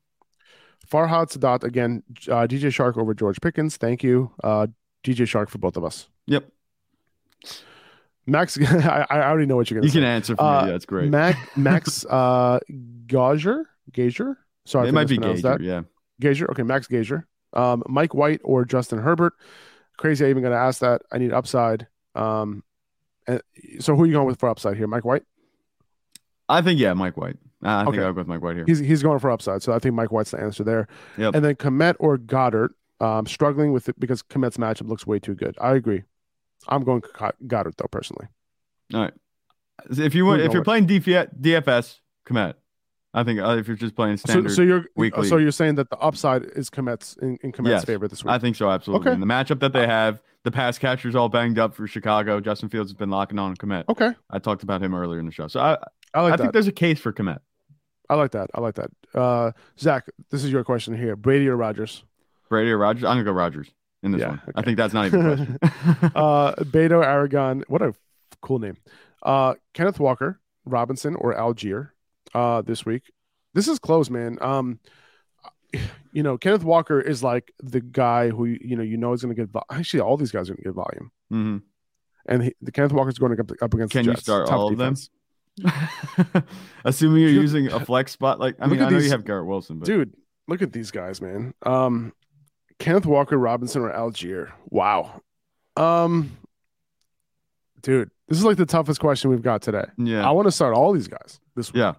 Farhad 0.90 1.32
Sadat 1.36 1.62
again. 1.62 2.02
Uh, 2.28 2.46
DJ 2.46 2.68
Chark 2.70 2.98
over 2.98 3.14
George 3.14 3.40
Pickens. 3.40 3.76
Thank 3.76 4.02
you, 4.02 4.32
uh, 4.42 4.66
DJ 5.04 5.24
Chark 5.26 5.48
for 5.48 5.58
both 5.58 5.76
of 5.76 5.84
us. 5.84 6.08
Yep. 6.26 6.50
Max, 8.26 8.58
I, 8.60 9.06
I 9.10 9.22
already 9.22 9.46
know 9.46 9.56
what 9.56 9.70
you're 9.70 9.80
gonna 9.80 9.88
say. 9.90 9.98
You 9.98 10.00
say. 10.02 10.06
can 10.06 10.14
answer 10.14 10.36
for 10.36 10.42
Uh, 10.42 10.64
me. 10.66 10.70
That's 10.72 10.86
great. 10.86 11.10
Mac, 11.10 11.56
Max 11.56 12.04
uh, 12.10 12.58
Gauger, 13.06 13.68
Gager. 13.92 14.38
Sorry, 14.64 14.88
it 14.88 14.92
might 14.92 15.08
be 15.08 15.18
Gager. 15.18 15.42
that. 15.42 15.60
Yeah. 15.60 15.82
Gager. 16.20 16.50
Okay, 16.50 16.62
Max 16.62 16.86
Gager. 16.86 17.26
Um, 17.52 17.82
Mike 17.88 18.14
White 18.14 18.40
or 18.44 18.64
Justin 18.64 18.98
Herbert. 18.98 19.34
Crazy, 19.98 20.24
I 20.24 20.30
even 20.30 20.42
gonna 20.42 20.56
ask 20.56 20.80
that. 20.80 21.02
I 21.12 21.18
need 21.18 21.32
upside. 21.32 21.86
Um, 22.14 22.62
and 23.26 23.42
so 23.80 23.94
who 23.94 24.02
are 24.04 24.06
you 24.06 24.12
going 24.12 24.26
with 24.26 24.38
for 24.40 24.48
upside 24.48 24.76
here? 24.76 24.86
Mike 24.86 25.04
White. 25.04 25.22
I 26.48 26.62
think 26.62 26.78
yeah, 26.80 26.92
Mike 26.94 27.16
White. 27.16 27.36
Uh, 27.64 27.68
I 27.68 27.84
think 27.84 27.94
Okay. 27.96 28.04
I'll 28.04 28.12
go 28.12 28.18
with 28.18 28.26
Mike 28.28 28.42
White 28.42 28.56
here. 28.56 28.64
He's 28.66 28.78
he's 28.78 29.02
going 29.02 29.18
for 29.18 29.30
upside, 29.30 29.62
so 29.62 29.72
I 29.72 29.78
think 29.78 29.94
Mike 29.94 30.10
White's 30.10 30.32
the 30.32 30.40
answer 30.40 30.64
there. 30.64 30.88
Yep. 31.18 31.34
And 31.34 31.44
then 31.44 31.54
Kmet 31.56 31.94
or 31.98 32.18
Goedert, 32.18 32.70
um, 33.00 33.26
struggling 33.26 33.72
with 33.72 33.88
it 33.88 33.98
because 34.00 34.22
Kmet's 34.22 34.56
matchup 34.56 34.88
looks 34.88 35.06
way 35.06 35.18
too 35.18 35.34
good. 35.34 35.56
I 35.60 35.74
agree. 35.74 36.02
I'm 36.68 36.84
going 36.84 37.00
Goedert 37.00 37.76
though 37.76 37.88
personally. 37.90 38.26
All 38.94 39.00
right. 39.02 39.14
If 39.90 40.14
you 40.14 40.24
want, 40.26 40.42
if 40.42 40.52
you're 40.52 40.62
going 40.64 40.86
playing 40.86 41.02
DF, 41.02 41.40
DFS, 41.40 41.98
Kmet. 42.26 42.54
I 43.14 43.24
think 43.24 43.40
uh, 43.40 43.56
if 43.58 43.68
you're 43.68 43.76
just 43.76 43.94
playing 43.94 44.16
So, 44.16 44.30
standard, 44.30 44.52
so 44.52 44.62
you're 44.62 44.84
weekly. 44.96 45.28
so 45.28 45.36
you're 45.36 45.50
saying 45.52 45.74
that 45.74 45.90
the 45.90 45.98
upside 45.98 46.44
is 46.44 46.70
Kmet's 46.70 47.16
in, 47.20 47.38
in 47.42 47.52
Kmet's 47.52 47.68
Yes. 47.68 47.84
favor 47.84 48.08
this 48.08 48.24
week. 48.24 48.32
I 48.32 48.38
think 48.38 48.56
so. 48.56 48.70
Absolutely. 48.70 49.06
Okay. 49.08 49.12
And 49.14 49.22
the 49.22 49.26
matchup 49.26 49.60
that 49.60 49.72
they 49.74 49.86
have, 49.86 50.22
the 50.44 50.50
pass 50.50 50.78
catcher's 50.78 51.14
all 51.14 51.28
banged 51.28 51.58
up 51.58 51.74
for 51.74 51.86
Chicago. 51.86 52.40
Justin 52.40 52.68
Fields 52.70 52.90
has 52.90 52.96
been 52.96 53.10
locking 53.10 53.38
on 53.38 53.54
Kmet. 53.56 53.84
okay, 53.90 54.12
I 54.30 54.38
talked 54.38 54.62
about 54.62 54.82
him 54.82 54.94
earlier 54.94 55.20
in 55.20 55.26
the 55.26 55.32
show, 55.32 55.46
so 55.48 55.60
I, 55.60 55.76
I 56.14 56.22
like 56.22 56.32
I 56.32 56.36
think 56.38 56.52
there's 56.52 56.66
a 56.68 56.72
case 56.72 56.98
for 57.00 57.12
Kmet. 57.12 57.38
I 58.08 58.14
like 58.14 58.32
that. 58.32 58.50
I 58.54 58.60
like 58.60 58.74
that. 58.74 58.90
Uh, 59.14 59.52
Zach, 59.78 60.06
this 60.30 60.42
is 60.44 60.50
your 60.50 60.64
question 60.64 60.96
here: 60.96 61.14
Brady 61.16 61.48
or 61.48 61.56
Rodgers? 61.56 62.04
Brady 62.48 62.70
or 62.70 62.78
Rodgers? 62.78 63.04
I'm 63.04 63.12
gonna 63.12 63.24
go 63.24 63.32
Rodgers 63.32 63.68
in 64.02 64.12
this 64.12 64.20
Yeah, 64.20 64.28
one. 64.30 64.40
I 64.56 64.62
think 64.62 64.76
that's 64.78 64.92
not 64.94 65.06
even 65.06 65.20
a 65.20 65.36
question. 65.36 65.58
uh, 66.14 66.52
Beto 66.64 67.04
Aragon. 67.04 67.64
What 67.68 67.82
a 67.82 67.94
cool 68.40 68.58
name. 68.58 68.76
Uh, 69.22 69.54
Kenneth 69.74 70.00
Walker, 70.00 70.40
Robinson, 70.66 71.14
or 71.14 71.34
Allgeier 71.34 71.90
uh, 72.34 72.62
this 72.62 72.84
week. 72.86 73.10
This 73.54 73.68
is 73.68 73.78
close, 73.78 74.10
man. 74.10 74.38
Um, 74.40 74.78
you 76.12 76.22
know, 76.22 76.36
Kenneth 76.38 76.64
Walker 76.64 77.00
is 77.00 77.22
like 77.22 77.52
the 77.62 77.80
guy 77.80 78.28
who 78.30 78.44
you 78.44 78.76
know 78.76 78.82
you 78.82 78.96
know 78.96 79.12
is 79.12 79.22
going 79.22 79.34
to 79.34 79.40
get. 79.40 79.50
Vo- 79.50 79.64
Actually, 79.70 80.00
all 80.00 80.16
these 80.16 80.32
guys 80.32 80.48
are 80.50 80.54
going 80.54 80.62
to 80.64 80.68
get 80.70 80.74
volume, 80.74 81.10
hmm 81.30 81.56
and 82.26 82.44
he, 82.44 82.54
the 82.62 82.70
Kenneth 82.70 82.92
Walker's 82.92 83.18
going 83.18 83.32
up, 83.40 83.50
up 83.60 83.74
against. 83.74 83.92
Can 83.92 84.04
you 84.04 84.14
start 84.16 84.48
all 84.48 84.70
of 84.70 84.78
them? 84.78 84.94
Assuming 86.84 87.22
you're 87.22 87.30
Dude, 87.32 87.42
using 87.42 87.66
a 87.72 87.80
flex 87.84 88.12
spot, 88.12 88.38
like 88.40 88.56
I 88.60 88.66
mean, 88.66 88.80
I 88.80 88.88
know 88.88 88.96
these- 88.96 89.06
you 89.06 89.10
have 89.10 89.24
Garrett 89.24 89.46
Wilson, 89.46 89.78
but 89.78 89.86
Dude, 89.86 90.14
look 90.48 90.62
at 90.62 90.72
these 90.72 90.90
guys, 90.90 91.20
man. 91.20 91.52
Um, 91.64 92.12
Kenneth 92.78 93.06
Walker, 93.06 93.36
Robinson, 93.38 93.82
or 93.82 93.92
Allgeier. 93.92 94.50
Wow. 94.70 95.20
Um, 95.76 96.36
dude, 97.82 98.10
this 98.28 98.38
is 98.38 98.44
like 98.44 98.56
the 98.56 98.66
toughest 98.66 99.00
question 99.00 99.30
we've 99.30 99.42
got 99.42 99.62
today. 99.62 99.84
yeah, 99.98 100.26
I 100.26 100.30
want 100.32 100.46
to 100.46 100.52
start 100.52 100.74
all 100.74 100.92
these 100.92 101.08
guys 101.08 101.40
this 101.56 101.72
week. 101.72 101.80
yeah. 101.80 101.94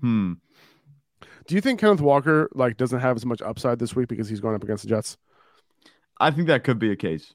Hmm. 0.00 0.34
Do 1.46 1.54
you 1.54 1.60
think 1.60 1.80
Kenneth 1.80 2.00
Walker 2.00 2.48
like 2.54 2.76
doesn't 2.76 3.00
have 3.00 3.16
as 3.16 3.24
much 3.24 3.40
upside 3.40 3.78
this 3.78 3.96
week 3.96 4.08
because 4.08 4.28
he's 4.28 4.40
going 4.40 4.54
up 4.54 4.62
against 4.62 4.82
the 4.82 4.88
Jets? 4.88 5.16
I 6.20 6.30
think 6.30 6.48
that 6.48 6.64
could 6.64 6.78
be 6.78 6.90
a 6.90 6.96
case. 6.96 7.34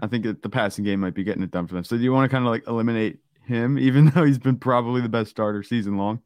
I 0.00 0.08
think 0.08 0.24
that 0.24 0.42
the 0.42 0.48
passing 0.48 0.84
game 0.84 1.00
might 1.00 1.14
be 1.14 1.24
getting 1.24 1.42
it 1.42 1.50
done 1.50 1.66
for 1.66 1.74
them. 1.74 1.84
So 1.84 1.96
do 1.96 2.02
you 2.02 2.12
want 2.12 2.30
to 2.30 2.34
kind 2.34 2.44
of 2.44 2.50
like 2.50 2.66
eliminate 2.66 3.20
him, 3.46 3.78
even 3.78 4.10
though 4.10 4.24
he's 4.24 4.38
been 4.38 4.58
probably 4.58 5.00
the 5.00 5.08
best 5.08 5.30
starter 5.30 5.62
season 5.62 5.96
long? 5.96 6.20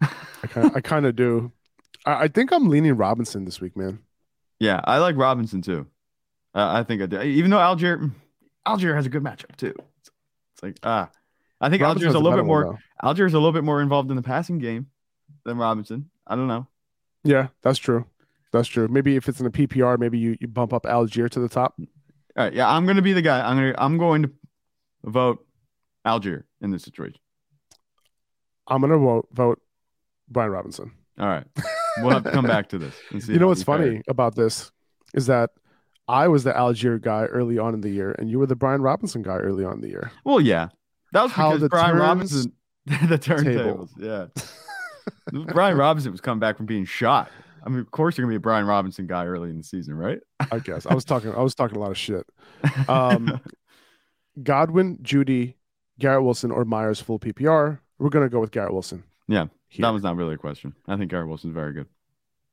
I 0.00 0.46
kind 0.46 0.72
I 0.74 0.80
kind 0.80 1.06
of 1.06 1.16
do. 1.16 1.52
I, 2.06 2.24
I 2.24 2.28
think 2.28 2.52
I'm 2.52 2.68
leaning 2.68 2.96
Robinson 2.96 3.44
this 3.44 3.60
week, 3.60 3.76
man. 3.76 4.00
Yeah, 4.58 4.80
I 4.84 4.98
like 4.98 5.16
Robinson 5.16 5.62
too. 5.62 5.86
Uh, 6.54 6.68
I 6.72 6.82
think 6.82 7.02
I 7.02 7.06
do. 7.06 7.20
Even 7.20 7.50
though 7.50 7.58
Allgeier, 7.58 8.10
Allgeier 8.66 8.94
has 8.94 9.06
a 9.06 9.10
good 9.10 9.22
matchup 9.22 9.56
too. 9.56 9.74
It's, 10.00 10.10
it's 10.54 10.62
like 10.62 10.78
ah, 10.82 11.10
I 11.60 11.68
think 11.68 11.82
Robinson's 11.82 12.14
Allgeier's 12.14 12.14
a 12.14 12.18
little 12.18 12.38
bit 12.38 12.46
more. 12.46 12.78
though. 13.02 13.08
Allgeier's 13.08 13.34
a 13.34 13.38
little 13.38 13.52
bit 13.52 13.64
more 13.64 13.82
involved 13.82 14.10
in 14.10 14.16
the 14.16 14.22
passing 14.22 14.58
game 14.58 14.86
than 15.44 15.58
Robinson. 15.58 16.10
I 16.26 16.36
don't 16.36 16.48
know. 16.48 16.66
Yeah, 17.24 17.48
that's 17.62 17.78
true. 17.78 18.06
That's 18.52 18.68
true. 18.68 18.88
Maybe 18.88 19.16
if 19.16 19.28
it's 19.28 19.40
in 19.40 19.46
a 19.46 19.50
PPR, 19.50 19.98
maybe 19.98 20.18
you, 20.18 20.36
you 20.40 20.48
bump 20.48 20.72
up 20.72 20.84
Allgeier 20.84 21.28
to 21.30 21.40
the 21.40 21.48
top. 21.48 21.74
All 21.78 22.44
right, 22.44 22.52
yeah, 22.52 22.68
I'm 22.68 22.86
gonna 22.86 23.02
be 23.02 23.12
the 23.12 23.22
guy. 23.22 23.40
I'm 23.46 23.56
gonna 23.56 23.74
I'm 23.78 23.98
going 23.98 24.22
to 24.22 24.30
vote 25.04 25.44
Allgeier 26.06 26.44
in 26.60 26.70
this 26.70 26.82
situation. 26.82 27.20
I'm 28.66 28.80
gonna 28.80 28.98
vote 28.98 29.28
vote 29.32 29.60
Brian 30.28 30.50
Robinson. 30.50 30.92
All 31.18 31.26
right, 31.26 31.44
we'll 31.98 32.10
have 32.10 32.24
to 32.24 32.30
come 32.30 32.46
back 32.46 32.68
to 32.70 32.78
this. 32.78 32.94
You 33.28 33.38
know 33.38 33.48
what's 33.48 33.62
funny 33.62 34.00
about 34.08 34.34
this 34.34 34.72
is 35.12 35.26
that 35.26 35.50
I 36.08 36.28
was 36.28 36.44
the 36.44 36.52
Allgeier 36.52 37.00
guy 37.00 37.24
early 37.26 37.58
on 37.58 37.74
in 37.74 37.82
the 37.82 37.90
year, 37.90 38.12
and 38.18 38.30
you 38.30 38.38
were 38.38 38.46
the 38.46 38.56
Brian 38.56 38.80
Robinson 38.80 39.22
guy 39.22 39.36
early 39.36 39.64
on 39.64 39.74
in 39.74 39.80
the 39.80 39.88
year. 39.88 40.10
Well, 40.24 40.40
yeah, 40.40 40.68
that 41.12 41.22
was 41.22 41.32
How 41.32 41.52
because 41.52 41.68
Brian 41.68 41.96
Robinson, 41.96 42.52
the 42.86 43.18
turntables. 43.18 43.90
Yeah, 43.98 44.26
Brian 45.52 45.76
Robinson 45.76 46.12
was 46.12 46.20
coming 46.20 46.40
back 46.40 46.56
from 46.56 46.66
being 46.66 46.84
shot. 46.84 47.30
I 47.64 47.68
mean, 47.68 47.80
of 47.80 47.90
course, 47.90 48.16
you're 48.16 48.24
gonna 48.24 48.32
be 48.32 48.36
a 48.36 48.40
Brian 48.40 48.66
Robinson 48.66 49.06
guy 49.06 49.26
early 49.26 49.50
in 49.50 49.58
the 49.58 49.62
season, 49.62 49.94
right? 49.94 50.20
I 50.50 50.58
guess 50.58 50.86
I 50.86 50.94
was 50.94 51.04
talking. 51.04 51.32
I 51.34 51.40
was 51.40 51.54
talking 51.54 51.76
a 51.76 51.80
lot 51.80 51.90
of 51.90 51.98
shit. 51.98 52.26
Um, 52.88 53.40
Godwin, 54.42 54.98
Jeudy, 55.02 55.54
Garrett 55.98 56.22
Wilson, 56.22 56.50
or 56.50 56.64
Meyers 56.64 57.00
full 57.00 57.18
PPR. 57.18 57.80
We're 57.98 58.08
gonna 58.08 58.28
go 58.28 58.40
with 58.40 58.50
Garrett 58.50 58.72
Wilson. 58.72 59.04
Yeah, 59.28 59.46
here. 59.68 59.82
that 59.82 59.92
was 59.92 60.02
not 60.02 60.16
really 60.16 60.34
a 60.34 60.38
question. 60.38 60.74
I 60.88 60.96
think 60.96 61.10
Garrett 61.10 61.28
Wilson's 61.28 61.54
very 61.54 61.72
good. 61.72 61.86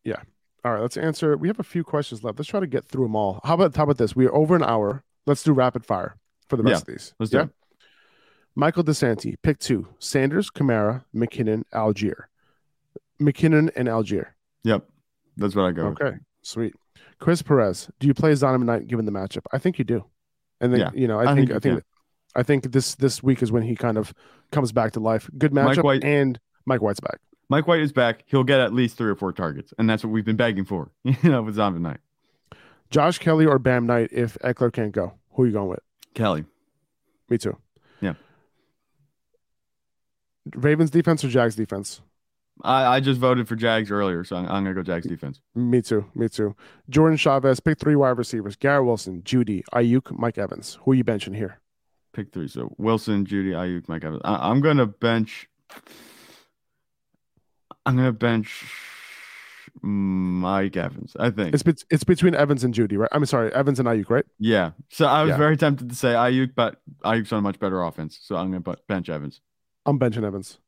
Yeah. 0.03 0.21
All 0.65 0.73
right, 0.73 0.81
let's 0.81 0.97
answer. 0.97 1.37
We 1.37 1.47
have 1.47 1.59
a 1.59 1.63
few 1.63 1.83
questions 1.83 2.23
left. 2.23 2.39
Let's 2.39 2.49
try 2.49 2.59
to 2.59 2.67
get 2.67 2.85
through 2.85 3.05
them 3.05 3.15
all. 3.15 3.39
How 3.43 3.53
about 3.53 3.75
how 3.75 3.83
about 3.83 3.97
this? 3.97 4.15
We 4.15 4.25
are 4.25 4.35
over 4.35 4.55
an 4.55 4.63
hour. 4.63 5.03
Let's 5.25 5.43
do 5.43 5.53
rapid 5.53 5.85
fire 5.85 6.17
for 6.49 6.57
the 6.57 6.63
rest 6.63 6.81
of 6.83 6.87
these. 6.87 7.13
Let's 7.19 7.31
do 7.31 7.39
it. 7.41 7.49
Michael 8.57 8.83
DeSanti, 8.83 9.35
pick 9.43 9.59
two: 9.59 9.87
Sanders, 9.99 10.49
Kamara, 10.49 11.03
McKinnon, 11.15 11.63
Allgeier. 11.71 12.23
McKinnon 13.21 13.69
and 13.75 13.87
Allgeier. 13.87 14.29
Yep, 14.63 14.83
that's 15.37 15.55
what 15.55 15.65
I 15.65 15.71
go. 15.71 15.89
with. 15.89 16.01
Okay, 16.01 16.17
sweet. 16.41 16.73
Chris 17.19 17.43
Perez, 17.43 17.87
do 17.99 18.07
you 18.07 18.15
play 18.15 18.31
Zonovan 18.31 18.65
Knight 18.65 18.87
given 18.87 19.05
the 19.05 19.11
matchup? 19.11 19.45
I 19.53 19.59
think 19.59 19.77
you 19.77 19.85
do. 19.85 20.05
And 20.59 20.73
then 20.73 20.79
Yeah, 20.79 20.89
you 20.95 21.07
know, 21.07 21.19
I, 21.19 21.31
I 21.31 21.35
think, 21.35 21.49
think 21.49 21.55
I 21.55 21.59
think. 21.59 21.83
I 22.35 22.43
think 22.43 22.71
this 22.71 22.95
this 22.95 23.21
week 23.21 23.43
is 23.43 23.51
when 23.51 23.61
he 23.61 23.75
kind 23.75 23.95
of 23.95 24.11
comes 24.51 24.71
back 24.71 24.91
to 24.93 24.99
life. 24.99 25.29
Good 25.37 25.51
matchup. 25.51 25.75
Mike 25.77 25.83
White- 25.83 26.03
and 26.03 26.39
Mike 26.65 26.81
White's 26.81 26.99
back. 26.99 27.19
Mike 27.49 27.67
White 27.67 27.81
is 27.81 27.91
back. 27.93 28.23
He'll 28.25 28.43
get 28.43 28.59
at 28.59 28.73
least 28.73 28.97
three 28.97 29.09
or 29.11 29.15
four 29.15 29.33
targets, 29.33 29.71
and 29.77 29.87
that's 29.87 30.03
what 30.03 30.11
we've 30.11 30.25
been 30.25 30.35
begging 30.35 30.65
for. 30.65 30.89
You 31.03 31.29
know, 31.29 31.43
with 31.43 31.55
Zombie 31.55 31.79
Knight. 31.79 31.99
Josh 32.89 33.19
Kelley 33.19 33.45
or 33.45 33.59
Bam 33.59 33.85
Knight 33.85 34.09
if 34.11 34.35
Ekeler 34.43 34.73
can't 34.73 34.91
go. 34.93 35.13
Who 35.33 35.43
are 35.43 35.45
you 35.45 35.53
going 35.53 35.69
with? 35.69 35.79
Kelley. 36.15 36.45
Me 37.29 37.37
too. 37.37 37.55
Ravens 40.55 40.89
defense 40.89 41.23
or 41.23 41.29
Jags 41.29 41.55
defense? 41.55 42.01
I, 42.63 42.95
I 42.95 42.99
just 43.01 43.19
voted 43.19 43.47
for 43.47 43.55
Jags 43.55 43.91
earlier, 43.91 44.23
so 44.23 44.35
I'm, 44.35 44.45
I'm 44.45 44.63
gonna 44.63 44.73
go 44.73 44.81
Jags 44.83 45.05
defense. 45.05 45.39
Me 45.53 45.81
too. 45.81 46.05
Me 46.15 46.27
too. 46.27 46.55
Jordan 46.89 47.17
Chavez, 47.17 47.59
pick 47.59 47.77
three 47.79 47.95
wide 47.95 48.17
receivers. 48.17 48.55
Garrett 48.55 48.85
Wilson, 48.85 49.21
Jeudy, 49.21 49.63
Aiyuk, 49.73 50.17
Mike 50.17 50.37
Evans. 50.39 50.79
Who 50.83 50.91
are 50.91 50.95
you 50.95 51.03
benching 51.03 51.35
here? 51.35 51.59
Pick 52.13 52.33
three. 52.33 52.47
So 52.47 52.73
Wilson, 52.79 53.25
Jeudy, 53.25 53.51
Aiyuk, 53.51 53.87
Mike 53.87 54.03
Evans. 54.03 54.21
I, 54.25 54.49
I'm 54.49 54.61
gonna 54.61 54.87
bench 54.87 55.47
I'm 57.85 57.95
gonna 57.95 58.11
bench 58.11 58.65
Mike 59.81 60.75
Evans. 60.75 61.15
I 61.19 61.29
think 61.29 61.53
It's 61.53 61.61
bet- 61.63 61.83
it's 61.91 62.03
between 62.03 62.33
Evans 62.35 62.63
and 62.63 62.73
Jeudy, 62.73 62.97
right? 62.97 63.09
I'm 63.11 63.25
sorry, 63.25 63.53
Evans 63.53 63.79
and 63.79 63.87
Aiyuk, 63.87 64.09
right? 64.09 64.25
Yeah. 64.39 64.71
So 64.89 65.05
I 65.05 65.21
was 65.21 65.29
Yeah. 65.31 65.37
very 65.37 65.57
tempted 65.57 65.89
to 65.89 65.95
say 65.95 66.09
Aiyuk, 66.13 66.55
but 66.55 66.81
Aiyuk's 67.05 67.31
on 67.31 67.39
a 67.39 67.41
much 67.43 67.59
better 67.59 67.81
offense. 67.83 68.17
So 68.21 68.35
I'm 68.35 68.49
going 68.51 68.63
to 68.63 68.77
bench 68.87 69.09
Evans. 69.09 69.41
I'm 69.87 69.97
benching 69.99 70.23
Evans. 70.25 70.59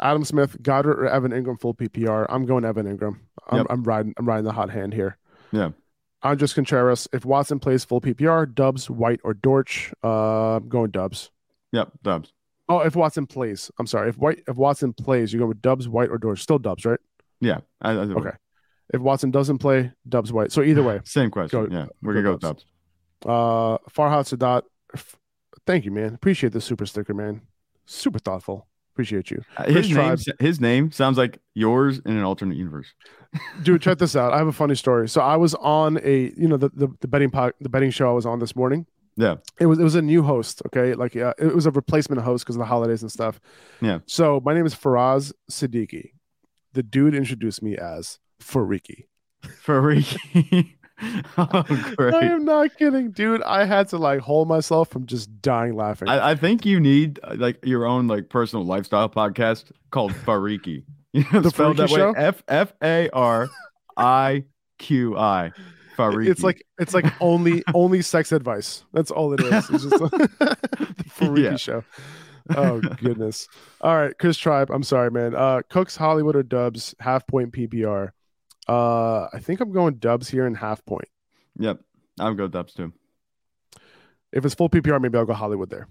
Adam 0.00 0.24
Smith, 0.24 0.56
Goedert, 0.62 0.98
or 0.98 1.06
Evan 1.06 1.32
Engram 1.32 1.58
full 1.60 1.74
PPR. 1.74 2.26
I'm 2.28 2.46
going 2.46 2.64
Evan 2.64 2.86
Engram. 2.86 3.18
I'm, 3.48 3.58
Yep. 3.58 3.66
I'm 3.70 3.82
riding. 3.84 4.14
I'm 4.18 4.26
riding 4.26 4.44
the 4.44 4.52
hot 4.52 4.70
hand 4.70 4.92
here. 4.94 5.16
Yeah. 5.52 5.70
Andres 6.22 6.52
Contreras. 6.54 7.06
If 7.12 7.24
Watson 7.24 7.58
plays 7.60 7.84
full 7.84 8.00
PPR, 8.00 8.52
Dubs, 8.54 8.88
White, 8.90 9.20
or 9.24 9.34
Dortch. 9.34 9.92
Uh, 10.02 10.56
I'm 10.56 10.68
going 10.68 10.90
Dubs. 10.90 11.30
Yep. 11.72 11.90
Dubs. 12.02 12.32
Oh, 12.68 12.78
if 12.80 12.96
Watson 12.96 13.26
plays, 13.26 13.70
I'm 13.78 13.86
sorry. 13.86 14.08
If 14.08 14.16
White, 14.18 14.42
if 14.48 14.56
Watson 14.56 14.92
plays, 14.94 15.32
you 15.32 15.38
go 15.38 15.46
with 15.46 15.60
Dubs, 15.60 15.86
White, 15.88 16.08
or 16.10 16.18
Dortch. 16.18 16.40
Still 16.42 16.58
Dubs, 16.58 16.84
right? 16.86 17.00
Yeah. 17.40 17.58
I, 17.82 17.90
I, 17.92 17.94
Okay. 17.96 18.30
If 18.92 19.00
Watson 19.00 19.30
doesn't 19.30 19.58
play, 19.58 19.92
Dubs, 20.08 20.32
White. 20.32 20.50
So 20.52 20.62
either 20.62 20.82
way, 20.82 21.00
Same 21.04 21.30
question. 21.30 21.66
Go- 21.66 21.74
yeah. 21.74 21.86
We're 22.02 22.14
go 22.14 22.22
going 22.22 22.38
to 22.38 22.40
go 22.40 22.48
Dubs. 22.48 22.64
Dubs. 23.20 23.26
uh, 23.26 23.78
Farhad 23.90 24.34
Sadat. 24.36 24.62
f- 24.94 25.16
Thank 25.66 25.84
you, 25.84 25.90
man. 25.90 26.14
Appreciate 26.14 26.52
the 26.52 26.60
super 26.60 26.84
sticker, 26.86 27.14
man. 27.14 27.42
Super 27.86 28.18
thoughtful. 28.18 28.66
Appreciate 28.94 29.28
you, 29.30 29.42
Uh, 29.56 29.64
His 29.64 29.90
name, 29.90 30.16
his 30.38 30.60
name 30.60 30.92
sounds 30.92 31.18
like 31.18 31.40
yours 31.54 31.98
in 32.06 32.16
an 32.16 32.22
alternate 32.22 32.56
universe. 32.56 32.86
dude. 33.64 33.82
Check 33.82 33.98
this 33.98 34.14
out. 34.14 34.32
I 34.32 34.38
have 34.38 34.46
a 34.46 34.52
funny 34.52 34.76
story. 34.76 35.08
So 35.08 35.20
I 35.20 35.34
was 35.36 35.54
on 35.56 35.98
a, 36.04 36.32
you 36.36 36.46
know, 36.46 36.56
the 36.56 36.68
the, 36.68 36.88
the 37.00 37.08
betting 37.08 37.30
pod, 37.30 37.54
the 37.60 37.68
betting 37.68 37.90
show 37.90 38.08
I 38.08 38.12
was 38.12 38.24
on 38.24 38.38
this 38.38 38.54
morning. 38.54 38.86
Yeah. 39.16 39.36
It 39.58 39.66
was 39.66 39.80
it 39.80 39.82
was 39.82 39.96
a 39.96 40.02
new 40.02 40.22
host. 40.22 40.62
Okay, 40.66 40.94
like 40.94 41.16
uh, 41.16 41.34
it 41.38 41.52
was 41.54 41.66
a 41.66 41.72
replacement 41.72 42.22
host 42.22 42.44
because 42.44 42.54
of 42.54 42.60
the 42.60 42.66
holidays 42.66 43.02
and 43.02 43.10
stuff. 43.10 43.40
Yeah. 43.80 43.98
So 44.06 44.40
my 44.44 44.54
name 44.54 44.64
is 44.66 44.74
Faraz 44.76 45.32
Siddiqui. 45.50 46.10
The 46.72 46.82
dude 46.84 47.14
introduced 47.16 47.62
me 47.64 47.76
as 47.76 48.20
Fariki. 48.40 49.06
Fariki. 49.44 50.74
oh, 51.38 51.64
I 51.98 52.24
am 52.26 52.44
not 52.44 52.76
kidding, 52.78 53.10
dude. 53.10 53.42
I 53.42 53.64
had 53.64 53.88
to 53.88 53.98
like 53.98 54.20
hold 54.20 54.48
myself 54.48 54.88
from 54.90 55.06
just 55.06 55.42
dying 55.42 55.74
laughing. 55.74 56.08
I, 56.08 56.30
I 56.30 56.34
think 56.36 56.64
you 56.64 56.78
need 56.80 57.18
uh, 57.24 57.34
like 57.36 57.58
your 57.64 57.84
own 57.84 58.06
like 58.06 58.28
personal 58.28 58.64
lifestyle 58.64 59.08
podcast 59.08 59.70
called 59.90 60.12
Fariki. 60.12 60.84
You 61.14 61.24
know, 61.32 61.42
The 61.42 61.50
spelled 61.50 61.76
that 61.76 61.90
Fariki 61.90 61.92
way. 61.92 61.98
Show? 61.98 62.12
F 62.16 62.42
F 62.48 62.72
A 62.82 63.08
R 63.12 63.48
I 63.96 64.44
Q 64.80 65.16
I. 65.16 65.52
Fariki. 65.96 66.28
It's 66.28 66.42
like 66.42 66.66
it's 66.80 66.92
like 66.92 67.06
only 67.20 67.62
only 67.74 68.02
sex 68.02 68.32
advice. 68.32 68.84
That's 68.92 69.12
all 69.12 69.32
it 69.32 69.40
is. 69.40 69.70
It's 69.70 69.84
just 69.84 70.00
like, 70.00 70.10
the 70.10 71.04
Fariki 71.08 71.44
Yeah. 71.44 71.56
show. 71.56 71.84
Oh 72.56 72.80
goodness. 72.80 73.46
All 73.80 73.96
right, 73.96 74.12
Chris 74.18 74.36
Tribe. 74.36 74.70
I'm 74.72 74.82
sorry, 74.82 75.12
man. 75.12 75.36
Uh 75.36 75.62
Cooks, 75.70 75.96
Hollywood 75.96 76.34
or 76.34 76.42
Dubs, 76.42 76.96
half 76.98 77.24
point 77.28 77.52
PPR. 77.52 78.10
Uh 78.68 79.28
I 79.32 79.38
think 79.40 79.60
I'm 79.60 79.72
going 79.72 79.94
Dubs 79.96 80.28
here 80.28 80.46
in 80.46 80.54
half 80.54 80.84
point. 80.86 81.08
Yep. 81.58 81.80
I'll 82.18 82.34
go 82.34 82.48
Dubs 82.48 82.74
too. 82.74 82.92
If 84.32 84.44
it's 84.44 84.54
full 84.54 84.68
PPR, 84.68 85.00
maybe 85.00 85.16
I'll 85.18 85.24
go 85.26 85.32
Hollywood 85.34 85.70
there. 85.70 85.86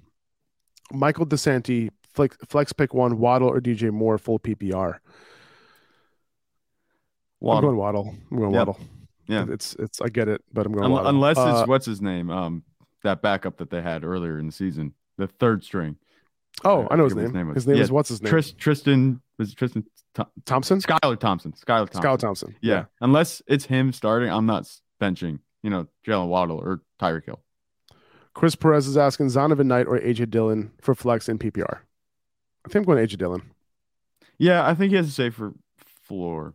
Michael 0.92 1.26
DeSanti, 1.26 1.90
flex, 2.14 2.36
flex 2.48 2.74
pick 2.74 2.94
one, 2.94 3.18
Waddle 3.20 3.48
or 3.50 3.62
DJ 3.62 3.90
Moore, 3.92 4.18
full 4.18 4.38
PPR. 4.40 5.00
I'm 7.42 7.62
going 7.62 7.78
Waddle. 7.78 8.16
I'm 8.32 8.38
going 8.38 8.54
Yep. 8.54 8.68
Waddle. 8.68 8.80
Yeah. 9.28 9.46
It's 9.50 9.76
it's 9.80 10.02
I 10.02 10.10
get 10.10 10.28
it, 10.28 10.42
but 10.52 10.66
I'm 10.66 10.72
going 10.74 10.86
Un- 10.86 10.92
Waddle. 10.92 11.10
unless 11.10 11.38
it's 11.38 11.40
Uh, 11.62 11.66
what's 11.66 11.86
his 11.86 12.02
name, 12.02 12.30
um, 12.30 12.64
that 13.04 13.22
backup 13.22 13.58
that 13.58 13.70
they 13.70 13.82
had 13.82 14.04
earlier 14.04 14.40
in 14.40 14.46
the 14.46 14.52
season, 14.52 14.94
the 15.18 15.28
third 15.28 15.64
string. 15.64 15.98
Oh, 16.63 16.88
I 16.89 16.96
know 16.96 17.06
his 17.06 17.16
name. 17.16 17.26
his 17.26 17.34
name 17.34 17.48
was. 17.48 17.56
His 17.56 17.68
name 17.68 17.78
Yeah, 17.78 17.84
is 17.84 17.92
what's 17.92 18.10
his 18.10 18.22
name? 18.22 18.30
Tris, 18.30 18.52
Tristan 18.54 19.22
was 19.38 19.52
it 19.52 19.56
Tristan 19.56 19.86
Th- 20.16 20.28
Thompson? 20.46 20.80
Skylar 20.80 21.20
Thompson. 21.20 21.52
Skylar 21.54 21.89
Thompson. 21.89 22.02
Skylar 22.02 22.20
Thompson. 22.20 22.56
Yeah. 22.62 22.86
Unless 23.02 23.42
it's 23.48 23.66
him 23.66 23.92
starting, 23.92 24.30
I'm 24.30 24.46
not 24.46 24.70
benching. 25.02 25.39
You 25.63 25.70
know, 25.70 25.88
Jalen 26.06 26.28
Waddle 26.28 26.58
or 26.58 26.82
Tyreek 27.00 27.26
Hill. 27.26 27.39
Chris 28.34 28.56
Perez 28.56 28.88
is 28.88 28.98
asking 28.98 29.28
Zonovan 29.28 29.66
Knight 29.68 29.88
or 29.88 30.00
AJ 30.00 30.30
Dillon 30.30 30.72
for 30.82 30.96
flex 30.96 31.30
in 31.30 31.38
PPR. 31.39 31.80
I 32.66 32.70
think 32.70 32.76
I'm 32.88 32.94
going 32.94 33.06
to 33.06 33.16
AJ 33.16 33.18
Dillon. 33.20 33.44
Yeah, 34.38 34.68
I 34.68 34.74
think 34.74 34.92
he 34.92 34.96
has 34.98 35.08
a 35.08 35.12
safer 35.12 35.54
floor. 35.78 36.54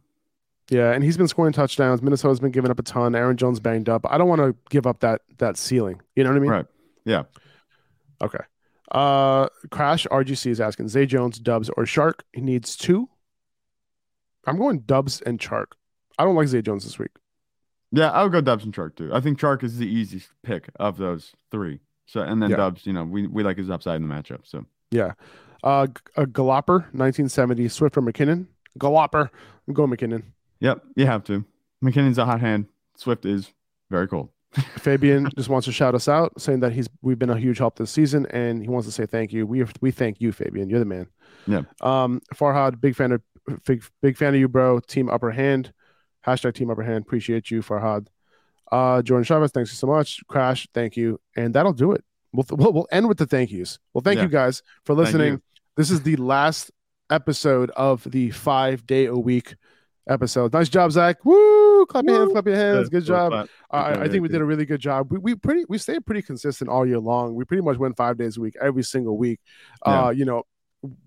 Yeah, 0.71 0.93
and 0.93 1.03
he's 1.03 1.17
been 1.17 1.29
scoring 1.29 1.53
touchdowns. 1.53 2.03
Minnesota's 2.03 2.41
been 2.41 2.51
giving 2.51 2.71
up 2.71 2.79
a 2.79 2.83
ton. 2.83 3.15
Aaron 3.15 3.37
Jones 3.37 3.61
banged 3.61 3.89
up. 3.89 4.05
I 4.11 4.19
don't 4.19 4.29
want 4.29 4.41
to 4.41 4.55
give 4.71 4.87
up 4.87 5.01
that 5.01 5.23
that 5.39 5.57
ceiling. 5.57 6.01
You 6.15 6.25
know 6.25 6.31
what 6.31 6.37
I 6.37 6.41
mean? 6.41 6.51
Right. 6.51 6.67
Yeah. 7.05 7.23
Okay. 8.21 8.45
Uh, 8.91 9.49
Crash 9.71 10.07
RGC 10.11 10.47
is 10.51 10.61
asking 10.61 10.89
Zay 10.89 11.07
Jones, 11.07 11.39
Dubs, 11.39 11.69
or 11.77 11.85
Chark. 11.85 12.21
He 12.33 12.41
needs 12.41 12.77
two. 12.77 13.09
I'm 14.47 14.57
going 14.57 14.81
Dubs 14.81 15.21
and 15.21 15.39
Chark. 15.39 15.73
I 16.19 16.25
don't 16.25 16.35
like 16.35 16.49
Zay 16.49 16.63
Jones 16.63 16.85
this 16.85 16.99
week. 16.99 17.11
Yeah, 17.93 18.11
I'll 18.11 18.29
go 18.29 18.41
Dubs 18.41 18.65
and 18.65 18.75
Chark 18.75 18.97
too. 18.97 19.11
I 19.13 19.21
think 19.21 19.39
Chark 19.39 19.63
is 19.63 19.79
the 19.79 19.87
easiest 19.87 20.29
pick 20.43 20.69
of 20.77 20.97
those 20.97 21.33
three. 21.51 21.81
So 22.07 22.21
and 22.23 22.43
then 22.43 22.51
Yeah. 22.51 22.57
Dubs, 22.57 22.87
you 22.87 22.93
know, 22.93 23.05
we, 23.05 23.27
we 23.27 23.43
like 23.43 23.59
his 23.59 23.71
upside 23.71 24.01
in 24.01 24.09
the 24.09 24.15
matchup. 24.15 24.41
So 24.45 24.65
Yeah. 24.91 25.13
Uh, 25.63 25.87
G- 25.89 25.93
uh 26.17 26.25
Galopper, 26.25 26.85
1970, 26.95 27.69
Swift 27.69 27.97
or 27.97 28.03
McKinnon. 28.03 28.47
Galopper. 28.79 29.29
I'm 29.67 29.75
going 29.75 29.91
McKinnon. 29.91 30.23
yep, 30.61 30.83
you 30.97 31.05
have 31.07 31.25
to. 31.25 31.45
McKinnon's 31.85 32.19
a 32.19 32.25
hot 32.25 32.41
hand. 32.41 32.67
Swift 32.97 33.25
is 33.27 33.53
very 33.91 34.09
cold. 34.09 34.29
Fabian 34.79 35.29
just 35.37 35.49
wants 35.49 35.67
to 35.67 35.73
shout 35.73 35.95
us 35.95 36.09
out, 36.09 36.41
saying 36.41 36.61
that 36.61 36.73
he's 36.73 36.89
we've 37.03 37.19
been 37.19 37.31
a 37.31 37.39
huge 37.39 37.59
help 37.59 37.77
this 37.77 37.91
season, 37.91 38.27
and 38.31 38.63
he 38.63 38.69
wants 38.69 38.87
to 38.87 38.93
say 38.93 39.07
thank 39.07 39.33
you. 39.33 39.47
We 39.47 39.65
we 39.81 39.91
thank 39.91 40.21
you, 40.21 40.33
Fabian. 40.33 40.71
You're 40.71 40.79
the 40.79 40.85
man. 40.87 41.07
Yeah. 41.47 41.63
Um, 41.81 42.21
Farhad, 42.35 42.81
big 42.81 42.97
fan 42.97 43.13
of 43.13 43.23
big 43.65 43.85
big 44.01 44.17
fan 44.17 44.35
of 44.35 44.41
you, 44.41 44.49
bro. 44.49 44.81
Team 44.81 45.09
Upper 45.11 45.31
Hand, 45.31 45.73
hashtag 46.27 46.55
Team 46.55 46.71
Upper 46.71 46.83
Hand. 46.83 47.03
Appreciate 47.05 47.51
you, 47.51 47.63
Farhad. 47.63 48.07
Uh, 48.73 49.01
Jordan 49.03 49.25
Chavez, 49.25 49.51
thanks 49.51 49.71
you 49.71 49.77
so 49.77 49.87
much. 49.87 50.21
Crash, 50.29 50.67
thank 50.75 50.97
you, 50.97 51.21
and 51.37 51.55
that'll 51.55 51.73
do 51.73 51.93
it. 51.93 52.03
We'll 52.33 52.47
we'll, 52.51 52.73
we'll 52.73 52.89
end 52.91 53.09
with 53.09 53.19
the 53.19 53.27
thank 53.27 53.51
yous. 53.51 53.79
Well, 53.93 54.03
thank 54.03 54.17
Yeah. 54.17 54.25
you 54.25 54.29
guys 54.29 54.63
for 54.85 54.95
listening. 54.95 55.41
This 55.77 55.91
is 55.91 56.03
the 56.03 56.17
last 56.17 56.71
episode 57.11 57.71
of 57.71 58.03
the 58.11 58.31
five 58.31 58.87
day 58.87 59.07
a 59.07 59.15
week 59.15 59.57
episode. 60.09 60.53
Nice 60.53 60.69
job, 60.69 60.91
Zach. 60.93 61.25
Woo! 61.25 61.58
Clap 61.89 62.05
your 62.05 62.19
hands, 62.19 62.33
clap 62.33 62.47
your 62.47 62.57
hands. 62.57 62.89
Good 62.89 63.05
job. 63.05 63.33
Clap. 63.33 63.49
I, 63.71 64.03
I 64.05 64.09
think 64.09 64.23
we 64.23 64.29
did 64.29 64.41
a 64.41 64.45
really 64.45 64.67
good 64.67 64.81
job. 64.81 65.11
We, 65.11 65.19
we 65.19 65.35
pretty 65.35 65.65
we 65.69 65.79
stayed 65.79 66.05
pretty 66.07 66.23
consistent 66.23 66.71
all 66.71 66.87
year 66.87 66.99
long. 66.99 67.35
We 67.35 67.45
pretty 67.45 67.63
much 67.63 67.79
went 67.79 67.97
five 67.97 68.17
days 68.19 68.37
a 68.37 68.41
week, 68.41 68.55
every 68.61 68.83
single 68.85 69.17
week. 69.17 69.41
Yeah. 69.87 70.07
Uh, 70.07 70.11
you 70.11 70.25
know, 70.25 70.45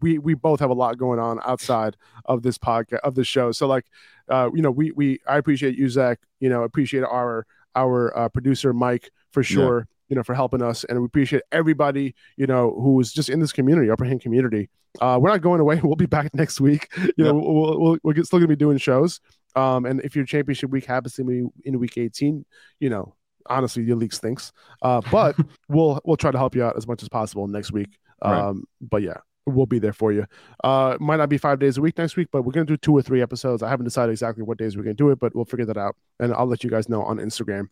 we 0.02 0.17
we 0.17 0.34
both 0.34 0.60
have 0.60 0.70
a 0.70 0.74
lot 0.74 0.98
going 0.98 1.20
on 1.20 1.39
outside 1.46 1.96
of 2.26 2.41
this 2.44 2.58
podcast 2.58 3.00
of 3.04 3.15
the 3.15 3.24
show. 3.24 3.52
So 3.52 3.67
like, 3.67 3.86
uh, 4.30 4.50
you 4.54 4.62
know, 4.62 4.72
we 4.72 4.91
we 4.91 5.20
I 5.28 5.38
appreciate 5.38 5.78
you, 5.78 5.88
Zach. 5.89 6.20
You 6.39 6.50
know, 6.50 6.63
appreciate 6.63 7.04
our 7.04 7.46
our 7.76 8.17
uh, 8.17 8.30
producer 8.30 8.74
Mike 8.74 9.12
for 9.32 9.44
sure. 9.44 9.88
You 10.12 10.15
know, 10.17 10.24
for 10.24 10.36
helping 10.36 10.62
us, 10.62 10.84
and 10.84 11.00
we 11.00 11.06
appreciate 11.06 11.41
everybody. 11.54 12.13
You 12.36 12.45
know, 12.45 12.78
who's 12.80 13.13
just 13.13 13.30
in 13.30 13.39
this 13.39 13.54
community, 13.54 13.89
upper 13.89 14.04
hand 14.04 14.19
community. 14.21 14.69
Uh, 15.00 15.17
we're 15.21 15.30
not 15.30 15.41
going 15.41 15.62
away. 15.62 15.80
We'll 15.84 15.95
be 15.95 16.06
back 16.06 16.36
next 16.36 16.60
week. 16.60 16.89
You 17.17 17.24
know, 17.24 17.34
we'll, 17.34 17.80
we'll, 17.80 17.97
we're 18.04 18.24
still 18.24 18.39
gonna 18.39 18.47
be 18.50 18.58
doing 18.58 18.78
shows. 18.78 19.21
Um, 19.56 19.86
and 19.86 20.02
if 20.02 20.15
your 20.17 20.26
championship 20.26 20.69
week 20.69 20.86
happens 20.86 21.13
to 21.15 21.24
be 21.24 21.45
in 21.63 21.80
week 21.80 21.97
18, 21.97 22.45
you 22.82 22.89
know, 22.89 23.15
honestly, 23.45 23.84
your 23.84 23.95
league 23.95 24.13
stinks. 24.13 24.52
Uh, 24.82 25.00
but 25.10 25.38
we'll 25.69 26.02
we'll 26.04 26.17
try 26.17 26.32
to 26.32 26.38
help 26.38 26.56
you 26.56 26.63
out 26.65 26.76
as 26.76 26.86
much 26.88 27.02
as 27.04 27.08
possible 27.10 27.47
next 27.47 27.71
week. 27.71 27.97
Um, 28.21 28.34
Right. 28.34 28.56
but 28.91 29.02
yeah, 29.04 29.17
we'll 29.45 29.65
be 29.65 29.80
there 29.80 29.93
for 29.93 30.12
you. 30.12 30.26
Uh, 30.62 30.97
might 31.00 31.17
not 31.17 31.30
be 31.30 31.38
five 31.38 31.60
days 31.60 31.78
a 31.78 31.82
week 31.82 31.97
next 31.97 32.17
week, 32.17 32.28
but 32.34 32.41
we're 32.41 32.52
gonna 32.52 32.65
do 32.65 32.76
two 32.76 32.91
or 32.93 33.02
three 33.02 33.21
episodes. 33.21 33.63
I 33.63 33.69
haven't 33.69 33.86
decided 33.86 34.12
exactly 34.12 34.43
what 34.43 34.58
days 34.58 34.76
we're 34.76 34.84
gonna 34.84 34.93
do 34.93 35.10
it, 35.12 35.19
but 35.19 35.34
we'll 35.34 35.45
figure 35.45 35.65
that 35.67 35.78
out, 35.78 35.95
and 36.19 36.34
I'll 36.34 36.47
let 36.47 36.65
you 36.65 36.69
guys 36.69 36.89
know 36.89 37.02
on 37.02 37.17
Instagram. 37.17 37.67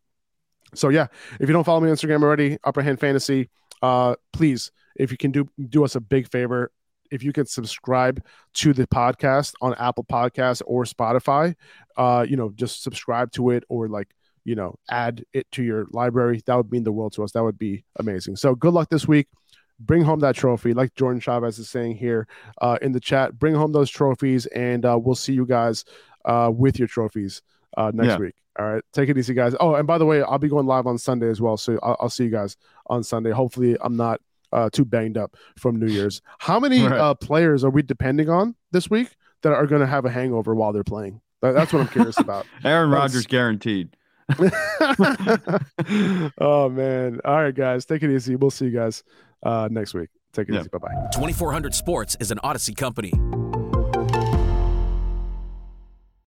So 0.73 0.89
yeah, 0.89 1.07
if 1.39 1.49
you 1.49 1.53
don't 1.53 1.63
follow 1.63 1.79
me 1.79 1.89
on 1.89 1.95
Instagram 1.95 2.23
already, 2.23 2.57
Upper 2.63 2.81
Hand 2.81 2.99
Fantasy, 2.99 3.49
uh, 3.81 4.15
please, 4.33 4.71
if 4.95 5.11
you 5.11 5.17
can 5.17 5.31
do 5.31 5.47
do 5.69 5.83
us 5.83 5.95
a 5.95 6.01
big 6.01 6.29
favor, 6.29 6.71
if 7.11 7.23
you 7.23 7.33
can 7.33 7.45
subscribe 7.45 8.23
to 8.55 8.73
the 8.73 8.87
podcast 8.87 9.53
on 9.61 9.73
Apple 9.75 10.03
Podcasts 10.03 10.61
or 10.65 10.83
Spotify, 10.83 11.55
uh, 11.97 12.25
you 12.27 12.37
know, 12.37 12.51
just 12.55 12.83
subscribe 12.83 13.31
to 13.33 13.51
it 13.51 13.63
or 13.69 13.87
like, 13.87 14.09
you 14.43 14.55
know, 14.55 14.75
add 14.89 15.23
it 15.33 15.49
to 15.53 15.63
your 15.63 15.87
library. 15.91 16.41
That 16.45 16.55
would 16.55 16.71
mean 16.71 16.83
the 16.83 16.91
world 16.91 17.13
to 17.13 17.23
us. 17.23 17.31
That 17.31 17.43
would 17.43 17.57
be 17.57 17.83
amazing. 17.97 18.35
So 18.35 18.55
good 18.55 18.73
luck 18.73 18.89
this 18.89 19.07
week. 19.07 19.27
Bring 19.79 20.03
home 20.03 20.19
that 20.19 20.35
trophy, 20.35 20.73
like 20.73 20.93
Jordan 20.95 21.21
Chavez 21.21 21.57
is 21.57 21.69
saying 21.69 21.95
here 21.95 22.27
uh, 22.61 22.77
in 22.81 22.91
the 22.91 22.99
chat. 22.99 23.39
Bring 23.39 23.55
home 23.55 23.71
those 23.71 23.89
trophies, 23.89 24.45
and 24.47 24.85
uh, 24.85 24.99
we'll 25.01 25.15
see 25.15 25.31
you 25.31 25.45
guys 25.45 25.85
uh, 26.25 26.51
with 26.53 26.77
your 26.77 26.87
trophies 26.89 27.41
uh, 27.77 27.91
next 27.93 28.07
Yeah. 28.09 28.17
week. 28.17 28.35
All 28.57 28.65
right, 28.69 28.83
take 28.91 29.07
it 29.09 29.17
easy, 29.17 29.33
guys. 29.33 29.55
Oh, 29.59 29.75
and 29.75 29.87
by 29.87 29.97
the 29.97 30.05
way, 30.05 30.21
I'll 30.21 30.37
be 30.37 30.49
going 30.49 30.65
live 30.65 30.85
on 30.85 30.97
Sunday 30.97 31.29
as 31.29 31.39
well, 31.39 31.55
so 31.55 31.79
I'll, 31.81 31.95
I'll 32.01 32.09
see 32.09 32.25
you 32.25 32.29
guys 32.29 32.57
on 32.87 33.03
Sunday. 33.03 33.31
Hopefully, 33.31 33.77
I'm 33.79 33.95
not 33.95 34.19
uh, 34.51 34.69
too 34.69 34.83
banged 34.83 35.17
up 35.17 35.37
from 35.57 35.79
New 35.79 35.87
Year's. 35.87 36.21
How 36.39 36.59
many 36.59 36.81
Right. 36.83 36.99
uh, 36.99 37.13
players 37.13 37.63
are 37.63 37.69
we 37.69 37.83
depending 37.83 38.29
on 38.29 38.55
this 38.71 38.89
week 38.89 39.15
that 39.43 39.53
are 39.53 39.65
going 39.65 39.81
to 39.81 39.87
have 39.87 40.03
a 40.05 40.09
hangover 40.09 40.55
while 40.55 40.73
they're 40.73 40.83
playing? 40.83 41.21
That- 41.41 41.53
that's 41.53 41.71
what 41.71 41.83
I'm 41.83 41.87
curious 41.87 42.17
about. 42.19 42.45
Aaron 42.65 42.89
That's- 42.91 43.11
Rodgers 43.13 43.27
guaranteed. 43.27 43.95
oh 46.39 46.69
man! 46.69 47.19
All 47.25 47.35
right, 47.43 47.55
guys, 47.55 47.85
take 47.85 48.03
it 48.03 48.13
easy. 48.13 48.35
We'll 48.35 48.51
see 48.51 48.65
you 48.65 48.71
guys 48.71 49.03
uh, 49.43 49.67
next 49.71 49.93
week. 49.93 50.09
Take 50.33 50.47
Take 50.47 50.49
it 50.49 50.53
Yeah. 50.55 50.59
easy. 50.61 50.69
Bye 50.69 50.77
bye. 50.79 51.07
2400 51.13 51.73
Sports 51.73 52.17
is 52.19 52.29
an 52.31 52.39
Odyssey 52.43 52.73
company. 52.73 53.13